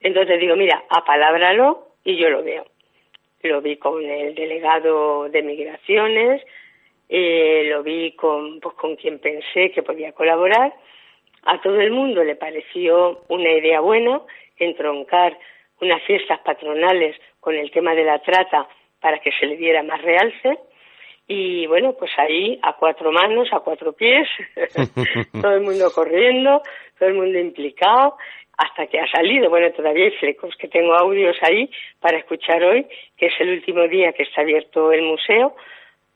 [0.00, 2.66] Entonces digo, mira, apalábralo y yo lo veo.
[3.42, 6.42] Lo vi con el delegado de migraciones,
[7.08, 10.74] eh, lo vi con, pues, con quien pensé que podía colaborar.
[11.44, 14.20] A todo el mundo le pareció una idea buena
[14.58, 15.38] entroncar
[15.80, 18.66] unas fiestas patronales con el tema de la trata
[19.00, 20.58] para que se le diera más realce.
[21.28, 24.28] Y bueno, pues ahí a cuatro manos, a cuatro pies,
[25.42, 26.62] todo el mundo corriendo,
[26.98, 28.16] todo el mundo implicado,
[28.56, 29.50] hasta que ha salido.
[29.50, 31.68] Bueno, todavía hay flecos, que tengo audios ahí
[32.00, 32.86] para escuchar hoy,
[33.16, 35.56] que es el último día que está abierto el museo,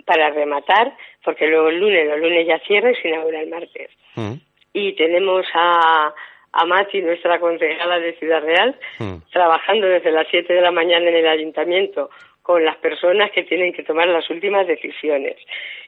[0.04, 0.92] para rematar,
[1.24, 3.90] porque luego el lunes, los lunes ya cierra y se inaugura el martes.
[4.16, 4.34] Mm.
[4.72, 6.14] Y tenemos a,
[6.52, 9.16] a Mati, nuestra concejala de Ciudad Real, hmm.
[9.32, 12.10] trabajando desde las 7 de la mañana en el ayuntamiento
[12.42, 15.36] con las personas que tienen que tomar las últimas decisiones.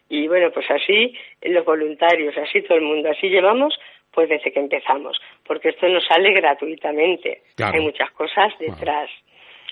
[0.08, 3.78] Y bueno, pues así los voluntarios, así todo el mundo, así llevamos
[4.12, 9.08] pues desde que empezamos, porque esto no sale gratuitamente, hay muchas cosas detrás.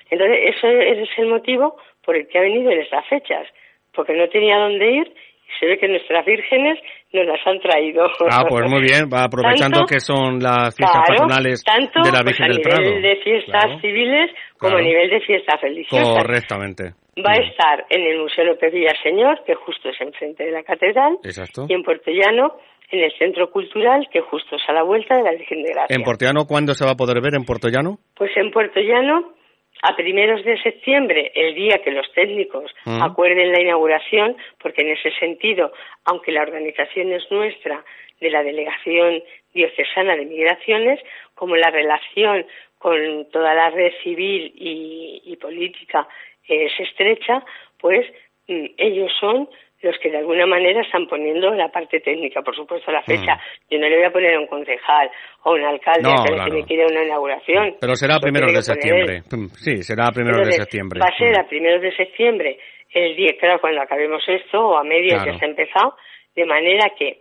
[0.08, 3.46] Entonces, ese es el motivo por el que ha venido en estas fechas,
[3.94, 5.12] porque no tenía dónde ir
[5.58, 6.78] se ve que nuestras vírgenes
[7.12, 8.04] nos las han traído.
[8.30, 12.48] Ah, pues muy bien, va aprovechando que son las fiestas patronales de la pues Virgen
[12.48, 12.80] del Prado.
[12.80, 16.22] a nivel de fiestas civiles como a nivel de fiestas religiosas.
[16.22, 16.94] Correctamente.
[17.18, 18.72] Va a estar en el Museo López
[19.02, 21.66] Señor, que justo es enfrente de la catedral, Exacto.
[21.68, 22.54] y en Puerto Llano,
[22.90, 25.94] en el Centro Cultural, que justo es a la vuelta de la Virgen de Gracia.
[25.94, 27.98] ¿En Puerto Llano cuándo se va a poder ver en Puerto Llano?
[28.16, 29.34] Pues en Puerto Llano
[29.82, 33.02] a primeros de septiembre, el día que los técnicos mm.
[33.02, 35.72] acuerden la inauguración, porque en ese sentido,
[36.04, 37.84] aunque la organización es nuestra,
[38.20, 39.22] de la Delegación
[39.54, 41.00] Diocesana de Migraciones,
[41.34, 42.46] como la relación
[42.78, 46.06] con toda la red civil y, política
[46.46, 47.42] es estrecha,
[47.78, 48.06] pues
[48.46, 49.48] mm, ellos son
[49.82, 53.34] los que de alguna manera están poniendo la parte técnica, por supuesto la fecha.
[53.34, 53.74] Mm.
[53.74, 55.10] Yo no le voy a poner a un concejal
[55.44, 57.76] o a un alcalde a que me quiera una inauguración.
[57.80, 59.22] Pero será a primeros de septiembre.
[59.30, 61.00] Mm, sí, será a primeros de septiembre.
[61.00, 61.40] Va a ser mm.
[61.40, 62.58] a primeros de septiembre,
[62.92, 65.96] el día, claro, cuando acabemos esto, o a medio que se ha empezado,
[66.34, 67.20] de manera que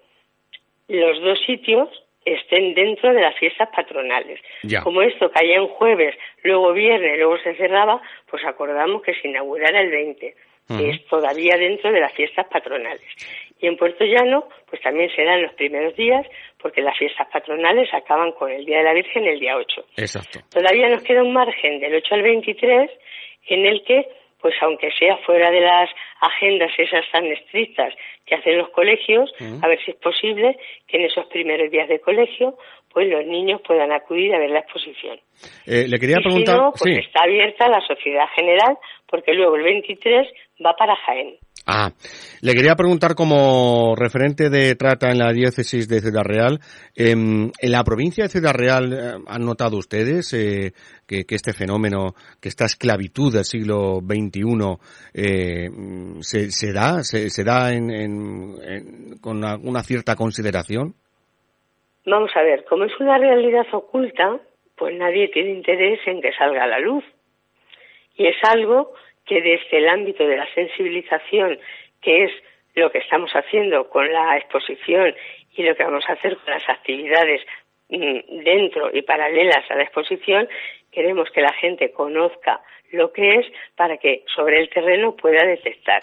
[0.90, 1.88] los dos sitios
[2.26, 4.40] estén dentro de las fiestas patronales.
[4.84, 9.82] Como esto caía en jueves, luego viernes, luego se cerraba, pues acordamos que se inaugurara
[9.82, 10.36] el 20
[10.78, 13.02] que es todavía dentro de las fiestas patronales.
[13.60, 16.26] Y en Puerto Llano, pues también serán los primeros días,
[16.62, 19.86] porque las fiestas patronales acaban con el Día de la Virgen el día 8.
[19.98, 20.40] Exacto.
[20.50, 22.92] Todavía nos queda un margen del 8 al 23
[23.48, 24.08] en el que,
[24.40, 25.90] pues aunque sea fuera de las
[26.22, 27.94] agendas esas tan estrictas
[28.26, 30.58] que hacen los colegios, a ver si es posible
[30.88, 32.58] que en esos primeros días de colegio
[32.92, 35.20] pues los niños puedan acudir a ver la exposición.
[35.66, 36.56] Eh, le quería preguntar.
[36.56, 38.78] Si no, pues está abierta a la sociedad general,
[39.08, 40.28] porque luego el 23
[40.66, 41.38] va para Jaén.
[41.72, 41.92] Ah,
[42.42, 46.60] le quería preguntar como referente de trata en la diócesis de Ciudad Real,
[46.96, 50.74] em, en la provincia de Ciudad Real, eh, ¿han notado ustedes eh,
[51.06, 54.78] que, este fenómeno, que esta esclavitud del siglo XXI
[55.14, 55.70] eh,
[56.22, 57.70] se, da, se, da
[59.22, 60.96] con una cierta consideración?
[62.10, 64.40] Vamos a ver, como es una realidad oculta,
[64.76, 67.04] pues nadie tiene interés en que salga a la luz.
[68.16, 68.96] Y es algo
[69.28, 71.60] que desde el ámbito de la sensibilización
[72.02, 72.32] que es
[72.74, 75.14] lo que estamos haciendo con la exposición
[75.56, 77.46] y lo que vamos a hacer con las actividades
[77.90, 80.50] mm, dentro y paralelas a la exposición,
[80.92, 82.60] queremos que la gente conozca
[82.92, 83.46] lo que es
[83.76, 86.02] para que sobre el terreno pueda detectar.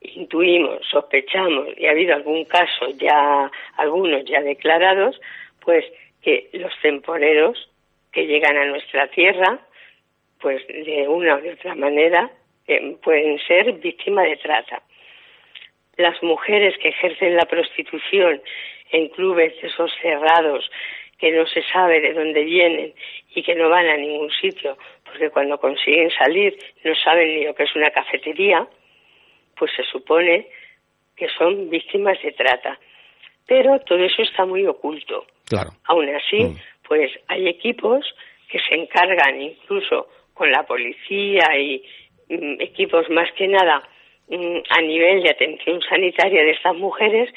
[0.00, 5.20] Intuimos, sospechamos y ha habido algún caso ya, algunos ya declarados,
[5.60, 5.84] pues
[6.22, 7.70] que los temporeros
[8.12, 9.58] que llegan a nuestra tierra,
[10.40, 12.30] pues de una o de otra manera
[12.66, 14.82] eh, pueden ser víctimas de trata.
[15.96, 18.40] Las mujeres que ejercen la prostitución
[18.92, 20.70] en clubes de esos cerrados
[21.18, 22.94] que no se sabe de dónde vienen
[23.34, 27.54] y que no van a ningún sitio, porque cuando consiguen salir no saben ni lo
[27.54, 28.66] que es una cafetería,
[29.60, 30.46] pues se supone
[31.14, 32.80] que son víctimas de trata.
[33.46, 35.26] Pero todo eso está muy oculto.
[35.46, 35.72] Claro.
[35.84, 36.56] Aún así, mm.
[36.88, 38.06] pues hay equipos
[38.48, 41.84] que se encargan incluso con la policía y
[42.30, 43.86] mm, equipos más que nada
[44.28, 47.28] mm, a nivel de atención sanitaria de estas mujeres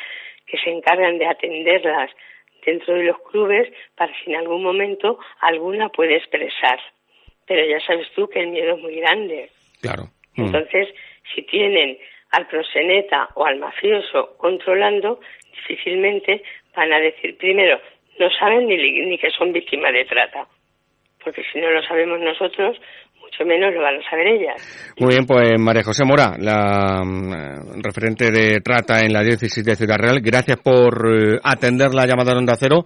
[0.47, 2.09] que se encargan de atenderlas
[2.65, 6.79] dentro de los clubes para si en algún momento alguna puede expresar.
[7.45, 9.49] Pero ya sabes tú que el miedo es muy grande.
[9.81, 10.03] Claro.
[10.37, 10.87] Entonces,
[11.35, 11.97] si tienen
[12.33, 15.19] al proseneta o al mafioso controlando,
[15.51, 16.41] difícilmente
[16.75, 17.79] van a decir, primero,
[18.19, 20.47] no saben ni, ni que son víctimas de trata.
[21.23, 22.77] Porque si no lo sabemos nosotros,
[23.21, 24.93] mucho menos lo van a saber ellas.
[24.99, 29.75] Muy bien, pues María José Mora, la mm, referente de trata en la diócesis de
[29.75, 32.83] Ciudad Real, gracias por eh, atender la llamada de Onda Cero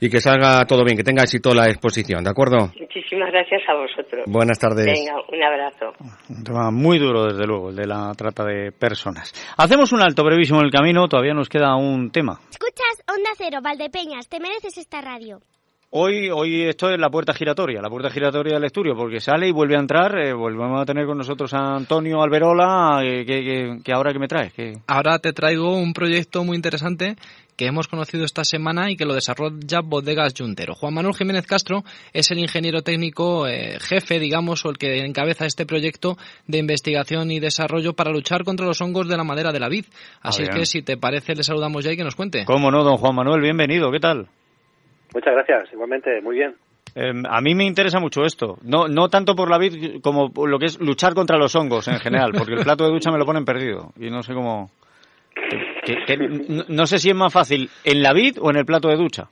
[0.00, 2.72] y que salga todo bien, que tenga éxito la exposición, ¿de acuerdo?
[2.78, 4.24] Muchísimas gracias a vosotros.
[4.26, 4.86] Buenas tardes.
[4.86, 5.92] Venga, un abrazo.
[6.28, 9.32] Un tema muy duro, desde luego, el de la trata de personas.
[9.56, 12.38] Hacemos un alto brevísimo en el camino, todavía nos queda un tema.
[12.50, 15.40] Escuchas Onda Cero, Valdepeñas, te mereces esta radio.
[15.94, 19.52] Hoy, hoy esto es la puerta giratoria, la puerta giratoria del estudio, porque sale y
[19.52, 20.18] vuelve a entrar.
[20.18, 24.54] Eh, volvemos a tener con nosotros a Antonio Alberola, eh, que, ahora que me traes.
[24.86, 27.16] Ahora te traigo un proyecto muy interesante
[27.56, 30.74] que hemos conocido esta semana y que lo desarrolla Bodegas Juntero.
[30.74, 31.82] Juan Manuel Jiménez Castro
[32.12, 37.30] es el ingeniero técnico eh, jefe, digamos, o el que encabeza este proyecto de investigación
[37.30, 39.84] y desarrollo para luchar contra los hongos de la madera de la vid.
[40.20, 42.44] Así es que, si te parece, le saludamos ya y que nos cuente.
[42.44, 44.28] Cómo no, don Juan Manuel, bienvenido, ¿qué tal?
[45.14, 46.54] Muchas gracias, igualmente, muy bien.
[46.94, 50.58] Em, a mí me interesa mucho esto, no, no tanto por la vid como lo
[50.58, 53.24] que es luchar contra los hongos en general, porque el plato de ducha me lo
[53.24, 54.70] ponen perdido y no sé cómo...
[56.68, 59.28] no, sé si es más fácil en la vid o en el plato de ducha.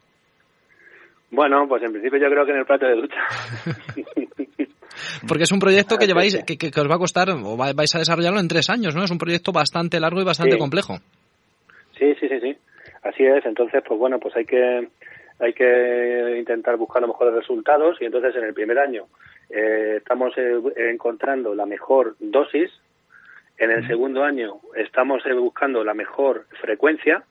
[1.30, 3.20] Bueno, pues en principio yo creo que en el plato de ducha.
[5.28, 7.98] Porque es un proyecto que lleváis, que, que, os va a costar, o vais a
[7.98, 9.04] desarrollarlo en tres años, ¿no?
[9.04, 10.98] Es un proyecto bastante largo y bastante complejo.
[11.98, 12.56] Sí, sí, sí, sí.
[13.02, 13.46] Así es.
[13.46, 14.88] Entonces, pues bueno, pues hay que
[15.40, 19.06] hay que intentar buscar los mejores resultados y entonces en el primer año
[19.48, 22.70] eh, estamos eh, encontrando la mejor dosis,
[23.60, 27.22] en el segundo año estamos eh, buscando la mejor frecuencia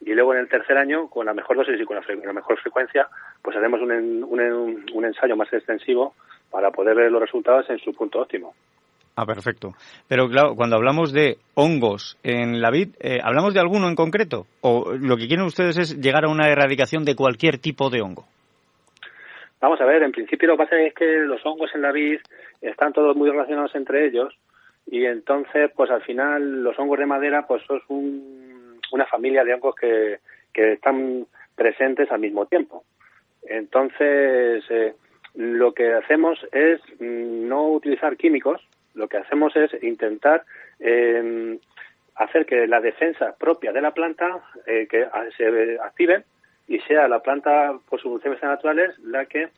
[0.00, 3.08] y luego en el tercer año con la mejor dosis y con la, mejor frecuencia
[3.42, 6.14] pues haremos un, un, un ensayo más extensivo
[6.50, 8.54] para poder ver los resultados en su punto óptimo.
[9.16, 9.72] Ah, perfecto.
[10.08, 14.46] Pero claro, cuando hablamos de hongos en la vid, eh, ¿hablamos de alguno en concreto?
[14.60, 18.24] ¿O lo que quieren ustedes es llegar a una erradicación de cualquier tipo de hongo?
[19.60, 22.20] Vamos a ver, en principio lo que pasa es que los hongos en la vid
[22.60, 24.32] están todos muy relacionados entre ellos
[24.86, 27.82] y entonces, pues al final los hongos de madera pues son
[28.92, 30.18] una familia de hongos que,
[30.52, 32.84] que están presentes al mismo tiempo.
[33.42, 34.94] Entonces, eh,
[35.34, 38.60] lo que hacemos es mm, no utilizar químicos,
[38.94, 40.44] lo que hacemos es intentar
[40.78, 41.58] em,
[42.14, 45.06] hacer que la defensa propia de la planta eh, que
[45.36, 46.24] se active
[46.68, 49.48] y sea la planta por sus funciones naturales la que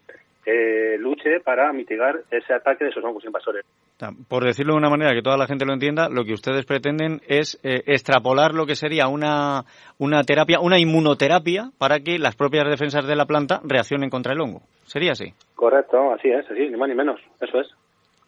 [0.46, 3.64] eh, luche para mitigar ese ataque de esos hongos invasores.
[4.28, 7.20] Por decirlo de una manera que toda la gente lo entienda, lo que ustedes pretenden
[7.28, 9.64] es eh, extrapolar lo que sería una,
[9.98, 14.40] una terapia, una inmunoterapia para que las propias defensas de la planta reaccionen contra el
[14.40, 14.62] hongo.
[14.84, 15.32] ¿Sería así?
[15.54, 17.68] Correcto, así es, así, ni más ni menos, eso es.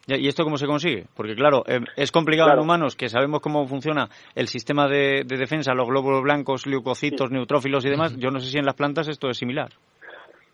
[0.07, 1.05] ¿Y esto cómo se consigue?
[1.17, 5.73] Porque claro, em, es complicado en humanos que sabemos cómo funciona el sistema de, defensa,
[5.73, 8.15] los glóbulos blancos, leucocitos, neutrófilos y demás.
[8.17, 9.69] Yo no sé si en las plantas esto es similar.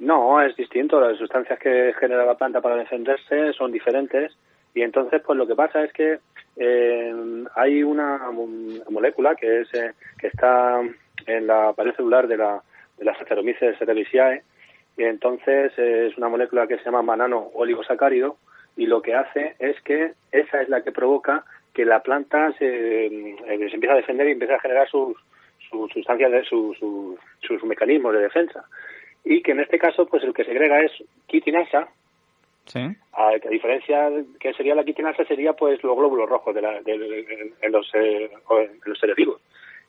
[0.03, 0.99] No, es distinto.
[0.99, 4.35] Las sustancias que genera la planta para defenderse son diferentes
[4.75, 6.19] y entonces pues lo que pasa es que
[6.57, 8.19] em, hay una
[8.89, 10.81] molécula que es eh, que está
[11.25, 12.61] en la pared celular de la
[12.97, 14.43] de las Saccharomyces cerevisiae
[14.97, 18.35] y entonces es una molécula que se llama manano oligosacárido
[18.75, 23.05] y lo que hace es que esa es la que provoca que la planta se,
[23.05, 25.15] eh, se empieza a defender y empieza a generar sus,
[25.69, 28.65] sus sustancias, de, sus, sus mecanismos de defensa.
[29.25, 30.91] Y que en este caso, pues el que segrega es
[31.27, 31.87] quitinasa,
[32.65, 32.79] Sí.
[33.11, 34.09] A, a diferencia
[34.39, 37.93] que sería la quitinasa, sería pues los glóbulos rojos de la, de- de- en, los,
[37.93, 39.41] eh, en los seres vivos.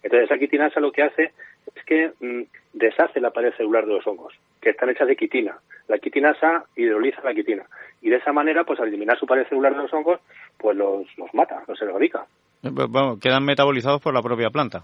[0.03, 1.33] Entonces, esa quitinasa lo que hace
[1.73, 5.57] es que mm, deshace la pared celular de los hongos, que están hechas de quitina.
[5.87, 7.65] La quitinasa hidroliza la quitina.
[8.03, 10.19] Y de esa manera, pues al eliminar su pared celular de los hongos,
[10.59, 12.27] pues los, los mata, los erradica.
[12.65, 14.83] Eh, Bueno, quedan metabolizados por la propia planta.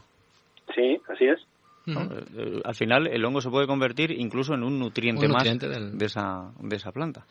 [0.76, 1.44] Sí, así es.
[1.90, 2.02] ¿No?
[2.36, 5.98] Eh, Al final, el hongo se puede convertir incluso en un nutriente, Un más del-
[5.98, 7.26] de, esa, de esa planta.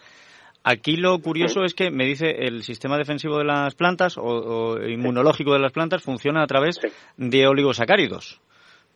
[0.64, 4.88] Aquí lo curioso es que me dice el sistema defensivo de las plantas o, o
[4.88, 6.80] inmunológico de las plantas funciona a través
[7.18, 8.42] de oligosacáridos.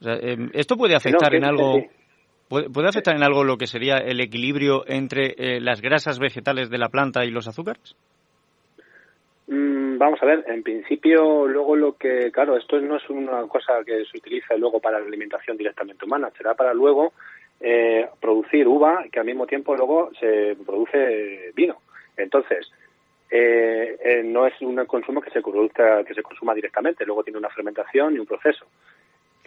[0.02, 1.76] O sea, eh, ¿Esto puede afectar en algo?
[1.80, 1.88] sí.
[2.50, 6.70] ¿Puede, puede afectar en algo lo que sería el equilibrio entre eh, las grasas vegetales
[6.70, 7.96] de la planta y los azúcares?
[9.48, 13.84] Mm, vamos a ver, en principio, luego lo que, claro, esto no es una cosa
[13.86, 17.14] que se utiliza luego para la alimentación directamente humana, será para luego
[17.60, 21.78] eh, producir uva que al mismo tiempo luego se produce vino.
[22.18, 22.72] Entonces,
[23.30, 27.40] eh, eh, no es un consumo que se produzca, que se consuma directamente, luego tiene
[27.40, 28.66] una fermentación y un proceso.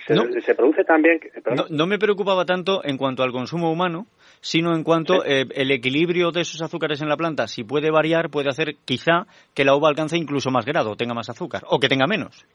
[0.04, 0.24] Se, No.
[0.40, 1.18] se produce también,
[1.56, 4.06] No, no me preocupaba tanto en cuanto al consumo humano,
[4.40, 8.28] sino en cuanto eh, el equilibrio de esos azúcares en la planta, si puede variar,
[8.30, 11.88] puede hacer quizá que la uva alcance incluso más grado, tenga más azúcar, o que
[11.88, 12.46] tenga menos.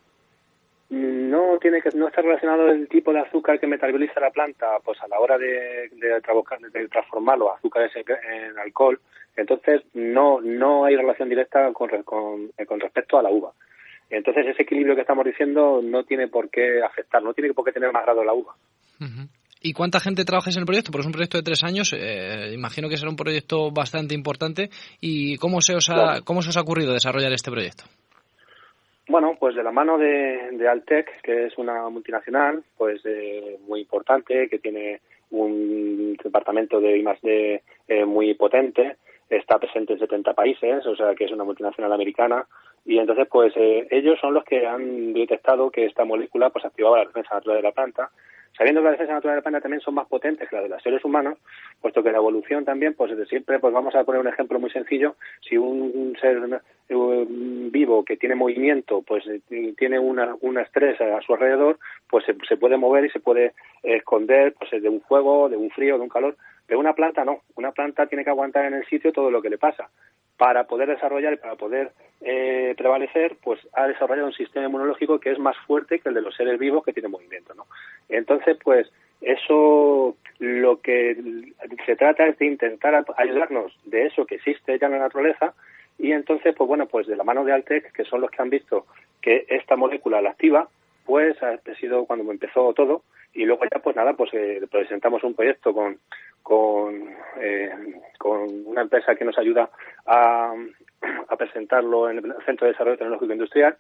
[0.90, 5.02] No tiene que no está relacionado el tipo de azúcar que metaboliza la planta, pues
[5.02, 9.00] a la hora de, de, trabocar- de transformarlo a azúcares en, alcohol,
[9.38, 13.54] entonces no no hay relación directa con, re- con, eh, con respecto a la uva.
[14.12, 17.72] Entonces ese equilibrio que estamos diciendo no tiene por qué afectar, no tiene por qué
[17.72, 18.54] tener más grado la uva.
[19.64, 20.92] ¿Y cuánta gente trabaja en el proyecto?
[20.92, 24.70] Porque es un proyecto de tres años, eh, imagino que será un proyecto bastante importante.
[25.00, 27.86] ¿Y cómo se os ha, cómo se os ha ocurrido desarrollar este proyecto?
[29.08, 33.82] Bueno, pues de la mano de, de Altec, que es una multinacional, pues eh, muy
[33.82, 35.02] importante, que tiene
[35.32, 38.98] un departamento de I+D eh, muy potente,
[39.30, 42.46] está presente en 70 países, o sea que es una multinacional americana,
[42.86, 47.00] y entonces pues eh, ellos son los que han detectado que esta molécula pues activaba
[47.00, 48.10] la defensa natural de la planta,
[48.58, 50.70] sabiendo que la defensa natural de la planta también son más potentes que las de
[50.70, 51.38] los seres humanos,
[51.80, 54.72] puesto que la evolución también, pues desde siempre, pues vamos a poner un ejemplo muy
[54.72, 56.62] sencillo, si un ser
[58.06, 59.42] que tiene movimiento, pues eh,
[59.78, 61.78] tiene una, un estrés a su alrededor,
[62.10, 65.70] pues se, se puede mover y se puede esconder pues de un fuego, de un
[65.70, 66.36] frío, de un calor,
[66.68, 69.50] pero una planta no, una planta tiene que aguantar en el sitio todo lo que
[69.50, 69.90] le pasa.
[70.38, 75.32] Para poder desarrollar y para poder eh, prevalecer, pues ha desarrollado un sistema inmunológico que
[75.32, 77.66] es más fuerte que el de los seres vivos que tienen movimiento, ¿no?
[78.10, 81.16] Entonces, pues eso lo que
[81.86, 85.54] se trata es de intentar ayudarnos de eso que existe ya en la naturaleza
[86.02, 88.50] y entonces, pues bueno, pues de la mano de Altec, que son los que han
[88.50, 88.86] visto
[89.22, 90.68] que esta molécula la activa,
[91.06, 93.04] pues ha sido cuando empezó todo.
[93.34, 95.98] Y luego ya pues nada, pues eh, presentamos un proyecto con
[96.44, 97.08] con,
[97.40, 97.70] eh,
[98.18, 99.70] con una empresa que nos ayuda
[100.08, 100.54] a,
[101.30, 103.78] a presentarlo en el Centro de Desarrollo Tecnológico Industrial.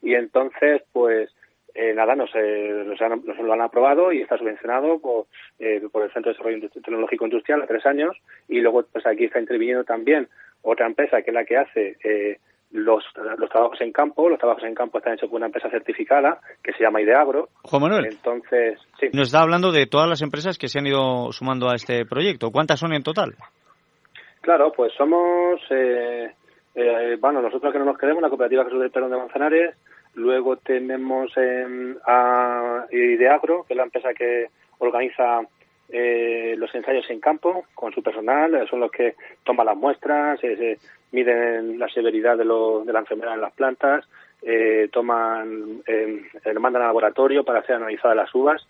[0.00, 1.28] Y entonces pues
[1.74, 5.26] eh, nada, nos, eh, nos, han- nos lo han aprobado y está subvencionado por,
[5.58, 8.16] eh, por el Centro de Desarrollo Tecnológico Industrial a tres años.
[8.48, 10.28] Y luego pues aquí está interviniendo también
[10.64, 12.38] otra empresa que es la que hace eh,
[12.72, 13.04] los,
[13.38, 14.28] los trabajos en campo.
[14.28, 17.48] Los trabajos en campo están hechos por una empresa certificada que se llama Ideagro.
[17.62, 18.06] Juan Manuel.
[18.06, 19.08] Entonces, sí.
[19.12, 22.50] Nos está hablando de todas las empresas que se han ido sumando a este proyecto.
[22.50, 23.34] ¿Cuántas son en total?
[24.40, 26.30] Claro, pues somos, eh,
[26.74, 29.76] eh, bueno, nosotros que no nos queremos, la cooperativa Jesús del Perón de Manzanares,
[30.14, 34.48] luego tenemos eh, a Ideagro, que es la empresa que
[34.78, 35.40] organiza
[35.90, 39.14] eh, los ensayos en campo con su personal, eh, son los que
[39.44, 40.78] toman las muestras, eh,
[41.12, 44.08] miden la severidad de, lo- de la enfermedad en las plantas,
[44.42, 46.22] eh, toman, eh,
[46.52, 48.66] lo mandan al laboratorio para ser analizadas las uvas,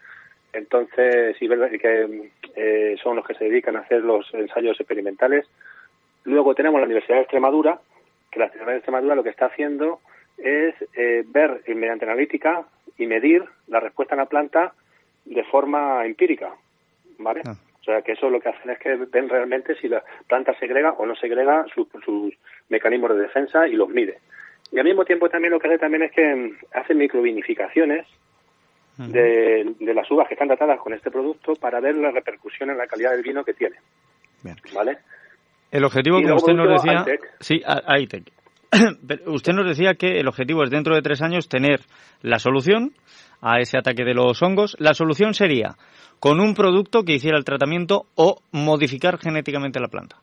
[0.52, 5.46] entonces, sí, que eh, son los que se dedican a hacer los ensayos experimentales.
[6.24, 7.80] Luego tenemos la Universidad de Extremadura,
[8.30, 10.00] que la Universidad de Extremadura lo que está haciendo
[10.38, 10.74] es
[11.26, 12.64] ver mediante analítica
[12.98, 14.74] y medir la respuesta en la planta
[15.24, 16.54] de forma empírica,
[17.18, 17.42] ¿vale?
[17.44, 20.92] O sea, que eso lo que hacen es que ven realmente si la planta segrega
[20.92, 22.34] o no segrega sus, sus
[22.68, 24.18] mecanismos de defensa y los mide.
[24.72, 28.06] Y al mismo tiempo también lo que hace también es que mm, hace microvinificaciones
[28.96, 32.78] de, de las uvas que están tratadas con este producto para ver la repercusión en
[32.78, 33.76] la calidad del vino que tiene.
[34.74, 34.98] ¿Vale?
[35.70, 37.04] El objetivo, Y como luego, usted nos decía...
[37.40, 37.62] Sí.
[39.06, 41.80] Pero usted nos decía que el objetivo es dentro de tres años tener
[42.22, 42.92] la solución
[43.44, 44.74] a ese ataque de los hongos.
[44.80, 45.76] La solución sería
[46.18, 50.16] con un producto que hiciera el tratamiento o modificar genéticamente la planta.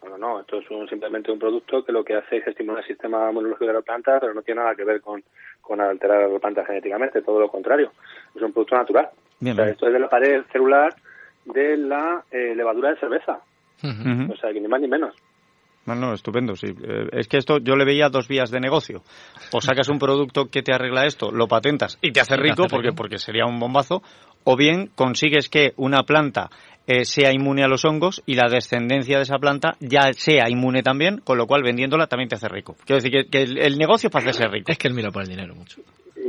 [0.00, 2.86] Bueno, no, esto es un- simplemente un producto que lo que hace es estimular el
[2.88, 5.22] sistema inmunológico de la planta, pero no tiene nada que ver con,
[5.60, 7.90] con alterar a la planta genéticamente, todo lo contrario.
[8.34, 9.08] Es un producto natural.
[9.40, 9.72] Bien, O sea, bien.
[9.74, 10.94] esto es de la pared celular
[11.46, 13.40] de la eh, levadura de cerveza.
[13.82, 15.14] O sea, que ni más ni menos.
[15.86, 16.68] No, no, estupendo, sí.
[16.68, 19.02] Eh, es que esto yo le veía dos vías de negocio.
[19.52, 22.92] O sacas un producto que te arregla esto, lo patentas y te hace rico, porque,
[22.92, 24.02] porque sería un bombazo,
[24.44, 26.50] o bien consigues que una planta
[26.86, 30.82] eh, sea inmune a los hongos y la descendencia de esa planta ya sea inmune
[30.82, 32.76] también, con lo cual vendiéndola también te hace rico.
[32.84, 34.70] Quiero decir que, el, negocio es para hacerse rico.
[34.70, 35.80] Es que él mira por el dinero mucho.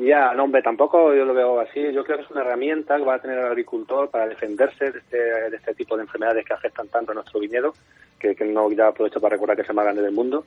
[0.02, 1.82] Ya, no, hombre, tampoco yo lo veo así.
[1.94, 5.00] Yo creo que es una herramienta que va a tener el agricultor para defenderse de
[5.00, 7.74] este, de este tipo de enfermedades que afectan tanto a nuestro viñedo
[8.20, 10.46] que, no ya aprovecho para recordar que es el más grande del mundo.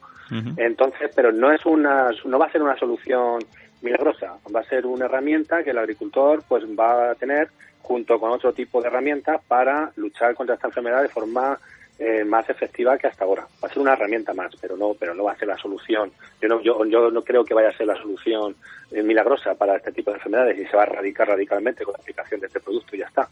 [0.57, 3.41] Entonces, pero no es una, no va a ser una solución
[3.81, 7.49] milagrosa, va a ser una herramienta que el agricultor pues va a tener
[7.81, 11.59] junto con otro tipo de herramientas para luchar contra esta enfermedad de forma
[11.99, 13.47] eh, más efectiva que hasta ahora.
[13.63, 16.13] Va a ser una herramienta más, pero no, pero no va a ser la solución.
[16.41, 18.55] Yo no, yo, yo no creo que vaya a ser la solución
[18.93, 22.01] eh, milagrosa para este tipo de enfermedades y se va a erradicar radicalmente con la
[22.01, 23.29] aplicación de este producto y ya está.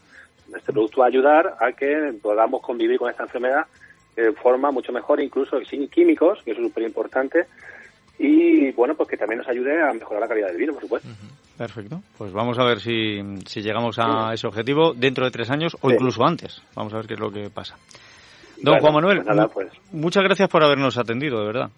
[0.53, 3.65] Este producto va a ayudar a que podamos convivir con esta enfermedad
[4.21, 7.45] de forma mucho mejor, incluso sin químicos, que es súper importante,
[8.19, 11.07] y bueno, pues que también nos ayude a mejorar la calidad del vino, por supuesto.
[11.57, 12.01] Perfecto.
[12.17, 15.91] Pues vamos a ver si, si llegamos a ese objetivo dentro de tres años o
[15.91, 16.61] incluso antes.
[16.75, 17.75] Vamos a ver qué es lo que pasa.
[18.61, 19.67] Don Juan Manuel, pues pues.
[19.91, 21.69] muchas gracias por habernos atendido, de verdad.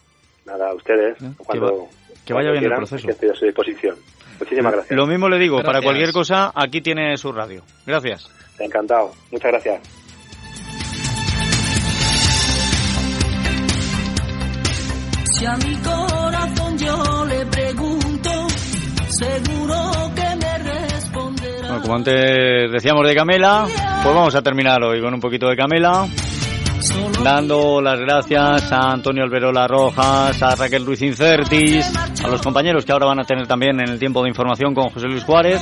[0.46, 1.18] Nada, a ustedes.
[2.26, 3.10] que, vaya bien el proceso.
[3.10, 3.98] estoy a su disposición.
[4.40, 4.98] Muchísimas gracias.
[4.98, 7.64] Lo mismo le digo, para cualquier cosa, aquí tiene su radio.
[7.86, 8.32] Gracias.
[8.58, 9.12] Encantado.
[9.32, 9.99] Muchas gracias.
[15.32, 18.48] Si a mi corazón yo le pregunto,
[19.08, 21.68] seguro que me responderá.
[21.68, 25.56] Bueno, como antes decíamos de Camela, pues vamos a terminar hoy con un poquito de
[25.56, 26.08] Camela
[27.24, 31.86] dando las gracias a Antonio Alberola Rojas, a Raquel Ruiz Incertis,
[32.24, 34.90] a los compañeros que ahora van a tener también en el tiempo de información con
[34.90, 35.62] José Luis Juárez.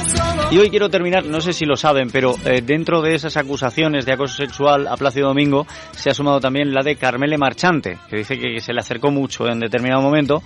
[0.51, 4.05] Y hoy quiero terminar, no sé si lo saben, pero eh, dentro de esas acusaciones
[4.05, 8.17] de acoso sexual a Plácido Domingo se ha sumado también la de Carmele Marchante, que
[8.17, 10.41] dice que se le acercó mucho en determinado momento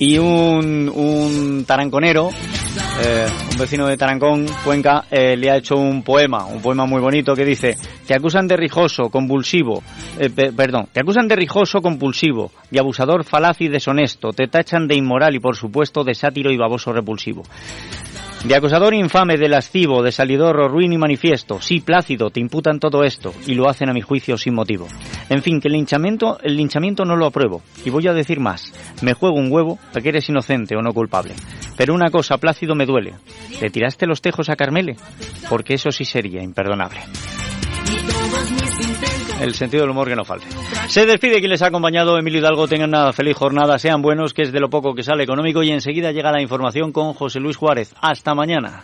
[0.00, 2.30] y un, un taranconero,
[3.04, 7.02] eh, un vecino de Tarancón, Cuenca, eh, le ha hecho un poema, un poema muy
[7.02, 7.76] bonito que dice,
[8.06, 9.82] te acusan de rijoso, convulsivo,
[10.18, 14.96] eh, perdón, te acusan de rijoso, compulsivo, de abusador, falaz y deshonesto, te tachan de
[14.96, 17.42] inmoral y por supuesto de sátiro y baboso repulsivo.
[18.44, 21.60] De acosador infame, de lascivo, de salidor, ruin y manifiesto.
[21.60, 24.88] Sí, plácido, te imputan todo esto y lo hacen a mi juicio sin motivo.
[25.28, 27.62] En fin, que el linchamiento, el linchamiento no lo apruebo.
[27.84, 28.72] Y voy a decir más.
[29.02, 31.34] Me juego un huevo para que eres inocente o no culpable.
[31.76, 33.12] Pero una cosa, Plácido, me duele.
[33.60, 34.96] ¿Le tiraste los tejos a Carmele?
[35.50, 37.00] Porque eso sí sería imperdonable
[39.40, 40.46] el sentido del humor que no falte.
[40.88, 42.68] Se despide quien les ha acompañado, Emilio Hidalgo.
[42.68, 45.62] Tengan una feliz jornada, sean buenos, que es de lo poco que sale económico.
[45.62, 47.94] Y enseguida llega la información con José Luis Juárez.
[48.00, 48.82] Hasta mañana.